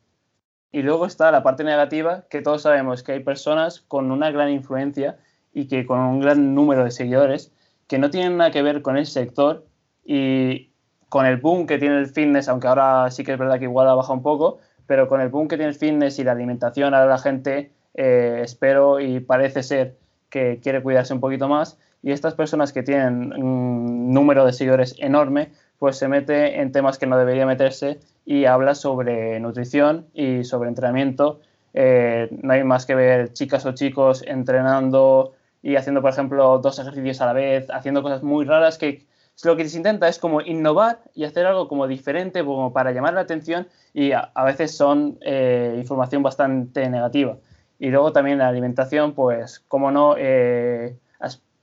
Y 0.72 0.82
luego 0.82 1.06
está 1.06 1.32
la 1.32 1.42
parte 1.42 1.64
negativa, 1.64 2.26
que 2.30 2.42
todos 2.42 2.64
sabemos 2.64 3.02
que 3.02 3.14
hay 3.14 3.24
personas 3.24 3.80
con 3.82 4.12
una 4.12 4.32
gran 4.32 4.50
influencia 4.50 5.18
y 5.54 5.68
que 5.68 5.86
con 5.86 6.00
un 6.00 6.20
gran 6.20 6.54
número 6.54 6.84
de 6.84 6.92
seguidores 6.92 7.52
que 7.88 7.98
no 7.98 8.12
tienen 8.12 8.38
nada 8.38 8.52
que 8.52 8.62
ver 8.62 8.82
con 8.82 8.98
el 8.98 9.08
sector 9.08 9.66
y 10.06 10.70
con 11.10 11.26
el 11.26 11.38
boom 11.38 11.66
que 11.66 11.80
tiene 11.80 11.98
el 11.98 12.08
fitness, 12.08 12.48
aunque 12.48 12.68
ahora 12.68 13.10
sí 13.10 13.24
que 13.24 13.34
es 13.34 13.40
verdad 13.40 13.58
que 13.58 13.66
igual 13.66 13.90
ha 13.90 13.96
bajado 13.96 14.14
un 14.14 14.22
poco, 14.22 14.60
pero 14.86 15.08
con 15.08 15.22
el 15.22 15.30
boom 15.30 15.48
que 15.48 15.58
tiene 15.58 15.70
el 15.70 15.76
fitness 15.76 16.20
y 16.20 16.24
la 16.24 16.34
alimentación, 16.34 16.94
ahora 16.94 17.08
la 17.08 17.18
gente 17.18 17.72
eh, 17.96 18.42
espero 18.44 19.00
y 19.00 19.20
parece 19.20 19.64
ser 19.64 19.98
que 20.30 20.60
quiere 20.62 20.82
cuidarse 20.82 21.14
un 21.14 21.20
poquito 21.20 21.48
más. 21.48 21.78
Y 22.02 22.12
estas 22.12 22.34
personas 22.34 22.72
que 22.72 22.84
tienen 22.84 23.34
un 23.34 24.14
número 24.14 24.46
de 24.46 24.54
seguidores 24.54 24.96
enorme, 25.00 25.52
pues 25.80 25.98
se 25.98 26.08
mete 26.08 26.62
en 26.62 26.72
temas 26.72 26.98
que 26.98 27.08
no 27.08 27.18
debería 27.18 27.46
meterse 27.46 28.00
y 28.26 28.46
habla 28.46 28.76
sobre 28.76 29.40
nutrición 29.40 30.08
y 30.14 30.44
sobre 30.44 30.70
entrenamiento. 30.70 31.42
Eh, 31.74 32.30
no 32.42 32.54
hay 32.54 32.64
más 32.64 32.86
que 32.86 32.96
ver 32.96 33.34
chicas 33.34 33.66
o 33.66 33.74
chicos 33.74 34.24
entrenando 34.26 35.34
y 35.62 35.76
haciendo, 35.76 36.02
por 36.02 36.12
ejemplo, 36.12 36.60
dos 36.60 36.80
ejercicios 36.80 37.22
a 37.22 37.26
la 37.26 37.34
vez, 37.34 37.70
haciendo 37.70 38.02
cosas 38.02 38.24
muy 38.24 38.46
raras 38.46 38.78
que 38.78 39.06
lo 39.44 39.56
que 39.56 39.68
se 39.70 39.78
intenta 39.78 40.08
es 40.08 40.20
como 40.20 40.42
innovar 40.42 41.00
y 41.16 41.24
hacer 41.24 41.46
algo 41.46 41.68
como 41.68 41.88
diferente, 41.88 42.44
como 42.44 42.74
para 42.74 42.92
llamar 42.92 43.14
la 43.14 43.22
atención 43.22 43.68
y 43.94 44.12
a, 44.12 44.32
veces 44.46 44.76
son 44.76 45.18
eh, 45.22 45.76
información 45.78 46.24
bastante 46.24 46.90
negativa. 46.90 47.38
Y 47.80 47.90
luego 47.90 48.12
también 48.12 48.38
la 48.38 48.50
alimentación, 48.50 49.14
pues, 49.14 49.60
como 49.68 49.90
no, 49.92 50.16
eh, 50.18 50.98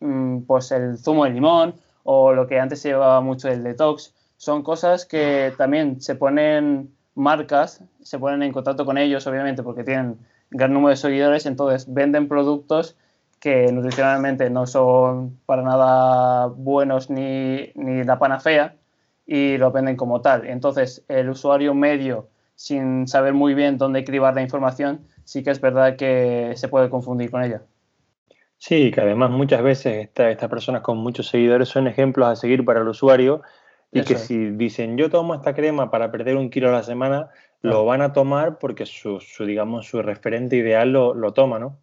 mm, 0.01 0.41
pues 0.43 0.73
el 0.73 0.99
zumo 0.99 1.25
de 1.25 1.31
limón 1.31 1.75
o 2.05 2.33
lo 2.33 2.47
que 2.47 2.59
antes 2.59 2.81
se 2.81 2.89
llevaba 2.89 3.21
mucho 3.21 3.49
el 3.49 3.63
detox, 3.63 4.15
son 4.37 4.63
cosas 4.63 5.07
que 5.07 5.53
también 5.57 6.01
se 6.01 6.15
ponen 6.15 6.95
marcas, 7.15 7.83
se 8.03 8.19
ponen 8.19 8.43
en 8.43 8.53
contacto 8.53 8.85
con 8.85 8.99
ellos, 8.99 9.27
obviamente, 9.27 9.63
porque 9.63 9.85
tienen 9.85 10.19
gran 10.51 10.73
número 10.73 10.91
de 10.91 10.97
seguidores, 10.97 11.47
entonces 11.47 11.93
venden 11.93 12.29
productos 12.29 12.97
que 13.41 13.71
nutricionalmente 13.73 14.49
no 14.51 14.67
son 14.67 15.39
para 15.47 15.63
nada 15.63 16.47
buenos 16.47 17.11
ni, 17.11 17.71
ni 17.75 18.05
la 18.05 18.19
panacea 18.19 18.77
y 19.27 19.59
lo 19.59 19.73
venden 19.73 19.97
como 19.97 20.21
tal. 20.21 20.47
Entonces, 20.47 21.05
el 21.09 21.29
usuario 21.31 21.75
medio, 21.75 22.29
sin 22.55 23.07
saber 23.09 23.35
muy 23.35 23.55
bien 23.55 23.79
dónde 23.79 24.05
cribar 24.05 24.35
la 24.35 24.43
información, 24.43 25.07
sí 25.27 25.43
que 25.43 25.51
es 25.51 25.61
verdad 25.61 25.97
que 25.97 26.53
se 26.57 26.69
puede 26.69 26.89
confundir 26.89 27.31
con 27.31 27.43
ella. 27.43 27.63
Sí, 28.57 28.91
que 28.91 29.03
además 29.03 29.31
muchas 29.31 29.63
veces 29.63 30.09
estas 30.15 30.49
personas 30.49 30.81
con 30.81 30.97
muchos 30.97 31.29
seguidores 31.29 31.69
son 31.69 31.89
ejemplos 31.89 32.29
a 32.29 32.37
seguir 32.37 32.65
para 32.65 32.81
el 32.81 32.89
usuario 32.89 33.43
y 33.93 34.03
que 34.03 34.17
si 34.17 34.51
dicen 34.51 34.97
yo 34.97 35.11
tomo 35.11 35.35
esta 35.35 35.55
crema 35.55 35.91
para 35.91 36.11
perder 36.11 36.37
un 36.37 36.49
kilo 36.49 36.69
a 36.69 36.73
la 36.73 36.83
semana, 36.83 37.31
lo 37.61 37.85
van 37.85 38.03
a 38.03 38.13
tomar 38.13 38.59
porque 38.59 38.87
su, 38.87 39.21
digamos, 39.41 39.87
su 39.87 40.01
referente 40.01 40.57
ideal 40.57 40.93
lo, 40.93 41.13
lo, 41.15 41.33
toma, 41.33 41.59
¿no? 41.59 41.79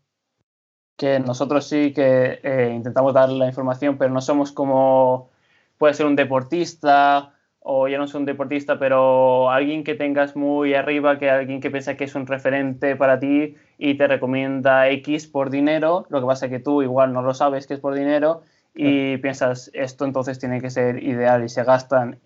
Que 0.97 1.19
nosotros 1.19 1.67
sí 1.67 1.93
que 1.93 2.39
eh, 2.43 2.71
intentamos 2.73 3.13
dar 3.13 3.29
la 3.29 3.47
información, 3.47 3.97
pero 3.97 4.11
no 4.11 4.21
somos 4.21 4.51
como 4.51 5.29
puede 5.77 5.93
ser 5.93 6.05
un 6.05 6.15
deportista 6.15 7.33
o 7.63 7.87
ya 7.87 7.97
no 7.97 8.07
soy 8.07 8.19
un 8.19 8.25
deportista, 8.25 8.77
pero 8.77 9.49
alguien 9.49 9.83
que 9.83 9.95
tengas 9.95 10.35
muy 10.35 10.73
arriba, 10.73 11.17
que 11.17 11.29
alguien 11.29 11.61
que 11.61 11.71
piensa 11.71 11.95
que 11.95 12.03
es 12.03 12.13
un 12.13 12.27
referente 12.27 12.95
para 12.95 13.19
ti 13.19 13.55
y 13.77 13.95
te 13.95 14.07
recomienda 14.07 14.89
X 14.89 15.27
por 15.27 15.49
dinero, 15.49 16.05
lo 16.09 16.19
que 16.19 16.27
pasa 16.27 16.45
es 16.47 16.51
que 16.51 16.59
tú 16.59 16.81
igual 16.81 17.13
no 17.13 17.21
lo 17.21 17.33
sabes 17.33 17.65
que 17.65 17.73
es 17.73 17.79
por 17.79 17.95
dinero 17.95 18.41
y 18.75 19.17
piensas, 19.17 19.71
esto 19.73 20.03
entonces 20.05 20.39
tiene 20.39 20.59
que 20.59 20.69
ser 20.69 21.01
ideal 21.01 21.43
y 21.43 21.49
se 21.49 21.63
gastan 21.63 22.19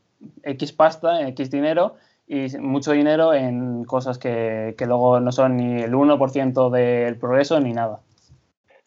X 0.43 0.71
pasta, 0.73 1.27
X 1.27 1.51
dinero 1.51 1.95
y 2.27 2.47
mucho 2.57 2.91
dinero 2.91 3.33
en 3.33 3.83
cosas 3.83 4.17
que, 4.17 4.73
que 4.77 4.85
luego 4.87 5.19
no 5.19 5.31
son 5.31 5.57
ni 5.57 5.81
el 5.83 5.93
1% 5.93 6.69
del 6.71 7.15
progreso 7.17 7.59
ni 7.59 7.73
nada. 7.73 7.99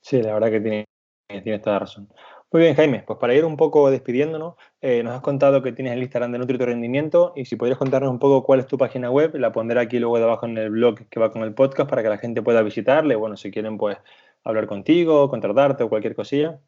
Sí, 0.01 0.21
la 0.21 0.35
verdad 0.35 0.51
que 0.51 0.61
tiene, 0.61 0.87
tienes 1.43 1.63
toda 1.63 1.79
razón. 1.79 2.09
Muy 2.53 2.63
bien, 2.63 2.75
Jaime, 2.75 3.05
pues 3.07 3.19
para 3.19 3.35
ir 3.35 3.45
un 3.45 3.57
poco 3.57 3.91
despidiéndonos, 3.91 4.55
eh, 4.81 5.05
nos 5.05 5.15
has 5.15 5.21
contado 5.21 5.63
que 5.63 5.73
tienes 5.73 5.93
el 5.93 6.03
Instagram 6.03 6.33
de 6.33 6.39
Nutri 6.39 6.57
Rendimiento 6.57 7.33
y 7.37 7.45
si 7.45 7.55
podrías 7.55 7.79
contarnos 7.79 8.11
un 8.11 8.19
poco 8.19 8.43
cuál 8.43 8.59
es 8.59 8.67
tu 8.67 8.77
página 8.77 9.09
web, 9.09 9.37
la 9.37 9.53
pondré 9.53 9.79
aquí 9.79 10.01
luego 10.01 10.19
debajo 10.19 10.47
en 10.47 10.59
el 10.59 10.71
blog 10.71 11.07
que 11.09 11.21
va 11.21 11.31
con 11.31 11.43
el 11.43 11.55
podcast 11.55 11.89
para 11.89 12.03
que 12.03 12.09
la 12.09 12.19
gente 12.19 12.43
pueda 12.43 12.63
visitarle, 12.63 13.15
bueno, 13.15 13.37
si 13.37 13.53
quieren 13.53 13.79
pues 13.79 13.99
hablar 14.43 14.67
contigo, 14.67 15.29
contratarte 15.29 15.85
o 15.85 15.89
cualquier 15.89 16.17
cosilla. 16.17 16.59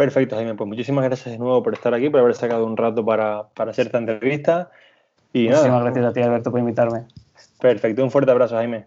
Perfecto, 0.00 0.34
Jaime. 0.34 0.54
Pues 0.54 0.66
muchísimas 0.66 1.04
gracias 1.04 1.30
de 1.30 1.38
nuevo 1.38 1.62
por 1.62 1.74
estar 1.74 1.92
aquí, 1.92 2.08
por 2.08 2.20
haber 2.20 2.34
sacado 2.34 2.64
un 2.64 2.74
rato 2.74 3.04
para, 3.04 3.50
para 3.50 3.72
hacer 3.72 3.84
esta 3.84 3.98
entrevista. 3.98 4.70
Y 5.30 5.50
Muchísimas 5.50 5.82
gracias 5.82 6.06
a 6.06 6.12
ti, 6.14 6.22
Alberto, 6.22 6.50
por 6.50 6.58
invitarme. 6.58 7.04
Perfecto, 7.60 8.02
un 8.02 8.10
fuerte 8.10 8.30
abrazo, 8.30 8.56
Jaime. 8.56 8.86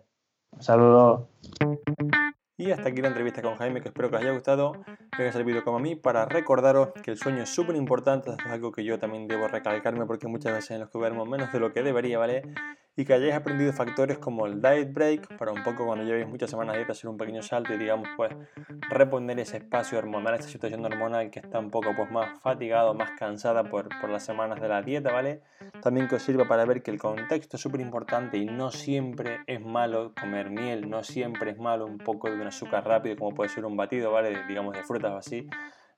Un 0.49 0.63
saludo. 0.63 1.28
Y 2.58 2.71
hasta 2.71 2.89
aquí 2.89 2.99
la 3.04 3.10
entrevista 3.10 3.43
con 3.43 3.58
Jaime, 3.58 3.82
que 3.82 3.89
espero 3.89 4.10
que 4.10 4.15
os 4.15 4.21
haya 4.23 4.32
gustado, 4.32 4.73
que 5.15 5.21
haya 5.21 5.32
servido 5.32 5.63
como 5.63 5.78
a 5.78 5.80
mí 5.80 5.95
para 5.95 6.26
recordaros 6.26 6.89
que 7.04 7.12
el 7.12 7.17
sueño 7.19 7.43
es 7.43 7.49
súper 7.49 7.76
importante, 7.76 8.32
es 8.32 8.52
algo 8.52 8.71
que 8.71 8.84
yo 8.84 8.97
también 8.97 9.28
debo 9.28 9.47
recalcarme 9.47 10.08
porque 10.08 10.28
muchas 10.28 10.54
veces 10.54 10.71
en 10.71 10.80
los 10.80 10.89
que 10.89 10.97
duermo 10.97 11.28
menos 11.28 11.54
de 11.54 11.60
lo 11.60 11.71
que 11.73 11.84
debería, 11.84 12.17
¿vale? 12.17 12.41
Y 12.95 13.06
que 13.06 13.13
hayáis 13.13 13.34
aprendido 13.34 13.73
factores 13.73 14.19
como 14.19 14.45
el 14.45 14.62
diet 14.62 14.93
break 14.93 15.38
para 15.38 15.51
un 15.51 15.63
poco 15.63 15.86
cuando 15.86 16.06
llevéis 16.06 16.27
muchas 16.27 16.49
semanas 16.49 16.73
de 16.73 16.79
dieta 16.79 16.91
hacer 16.91 17.10
un 17.10 17.17
pequeño 17.17 17.41
salto 17.41 17.73
y 17.73 17.77
digamos 17.77 18.08
pues 18.15 18.32
reponer 18.89 19.39
ese 19.39 19.58
espacio 19.58 19.97
hormonal, 19.97 20.36
esa 20.36 20.49
situación 20.49 20.86
hormonal 20.86 21.32
que 21.32 21.39
está 21.39 21.60
un 21.60 21.71
poco 21.71 21.95
pues 21.95 22.12
más 22.12 22.39
fatigado, 22.39 22.93
más 22.93 23.12
cansada 23.17 23.63
por, 23.63 23.89
por 23.99 24.10
las 24.10 24.23
semanas 24.23 24.62
de 24.62 24.67
la 24.67 24.82
dieta, 24.82 25.12
¿vale? 25.12 25.41
También 25.82 26.08
que 26.08 26.15
os 26.15 26.23
sirva 26.23 26.47
para 26.47 26.65
ver 26.65 26.84
que 26.84 26.91
el 26.91 26.99
contexto 26.99 27.58
es 27.58 27.62
súper 27.62 27.82
importante 27.82 28.38
y 28.38 28.45
no 28.45 28.71
siempre 28.71 29.39
es 29.47 29.62
malo 29.62 30.13
comer 30.19 30.51
miel, 30.51 30.89
no 30.89 31.03
siempre 31.03 31.51
es 31.51 31.58
malo 31.58 31.86
un 31.86 31.97
poco 31.97 32.29
de 32.29 32.36
un 32.36 32.47
azúcar 32.47 32.86
rápido 32.86 33.15
como 33.17 33.36
puede 33.36 33.49
ser 33.49 33.65
un 33.65 33.75
batido, 33.75 34.12
¿vale? 34.12 34.45
Digamos 34.47 34.75
de 34.75 34.84
frutas 34.84 35.12
o 35.12 35.17
así. 35.17 35.47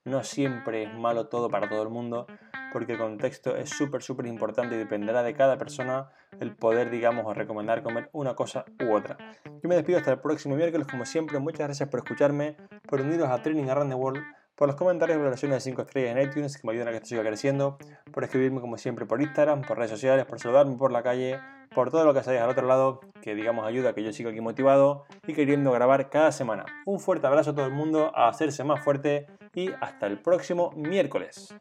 No 0.05 0.23
siempre 0.23 0.84
es 0.84 0.93
malo 0.93 1.27
todo 1.27 1.49
para 1.49 1.67
todo 1.67 1.81
el 1.81 1.89
mundo 1.89 2.27
porque 2.76 2.92
el 2.92 3.00
contexto 3.00 3.56
es 3.56 3.70
súper, 3.70 4.04
súper 4.04 4.26
importante 4.26 4.76
y 4.76 4.78
dependerá 4.78 5.24
de 5.24 5.34
cada 5.34 5.58
persona 5.58 6.10
el 6.42 6.54
poder, 6.54 6.90
digamos, 6.90 7.26
o 7.26 7.34
recomendar 7.34 7.82
comer 7.82 8.10
una 8.12 8.36
cosa 8.36 8.66
u 8.84 8.94
otra. 8.94 9.16
Yo 9.46 9.70
me 9.70 9.76
despido 9.76 9.98
hasta 9.98 10.12
el 10.12 10.20
próximo 10.20 10.58
miércoles, 10.58 10.86
como 10.86 11.06
siempre, 11.06 11.40
muchas 11.40 11.68
gracias 11.68 11.88
por 11.88 12.02
escucharme, 12.02 12.58
por 12.86 13.00
uniros 13.00 13.30
a 13.30 13.42
Training 13.42 13.70
Around 13.70 13.92
the 13.92 13.96
World, 13.96 14.22
por 14.56 14.68
los 14.68 14.76
comentarios 14.76 15.16
y 15.16 15.20
valoraciones 15.20 15.56
de 15.56 15.72
5 15.72 15.84
estrellas 15.84 16.18
en 16.18 16.30
iTunes 16.30 16.58
que 16.58 16.68
me 16.68 16.74
ayudan 16.74 16.90
a 16.90 16.92
que 16.92 16.98
esto 16.98 17.08
siga 17.08 17.24
creciendo, 17.24 17.78
por 18.12 18.26
escribirme 18.26 18.60
como 18.60 18.78
siempre 18.78 19.06
por 19.06 19.22
Instagram, 19.22 19.62
por 19.62 19.78
redes 19.78 19.92
sociales, 19.92 20.26
por 20.26 20.42
saludarme 20.42 20.76
por 20.76 20.92
la 20.92 21.02
calle, 21.02 21.40
por 21.74 21.92
todo 21.92 22.04
lo 22.04 22.12
que 22.12 22.20
hacéis 22.20 22.42
al 22.42 22.50
otro 22.50 22.68
lado, 22.68 23.00
que 23.22 23.36
digamos 23.36 23.66
ayuda 23.66 23.92
a 23.92 23.94
que 23.94 24.04
yo 24.04 24.12
siga 24.12 24.32
aquí 24.32 24.42
motivado 24.42 25.06
y 25.26 25.34
queriendo 25.34 25.72
grabar 25.72 26.10
cada 26.10 26.34
semana. 26.34 26.66
Un 26.86 27.00
fuerte 27.00 27.26
abrazo 27.26 27.52
a 27.52 27.56
todo 27.56 27.68
el 27.68 27.72
mundo, 27.72 28.12
a 28.14 28.28
hacerse 28.28 28.66
más 28.66 28.84
fuerte 28.84 29.28
y 29.54 29.70
hasta 29.80 30.08
el 30.08 30.20
próximo 30.20 30.74
miércoles. 30.76 31.56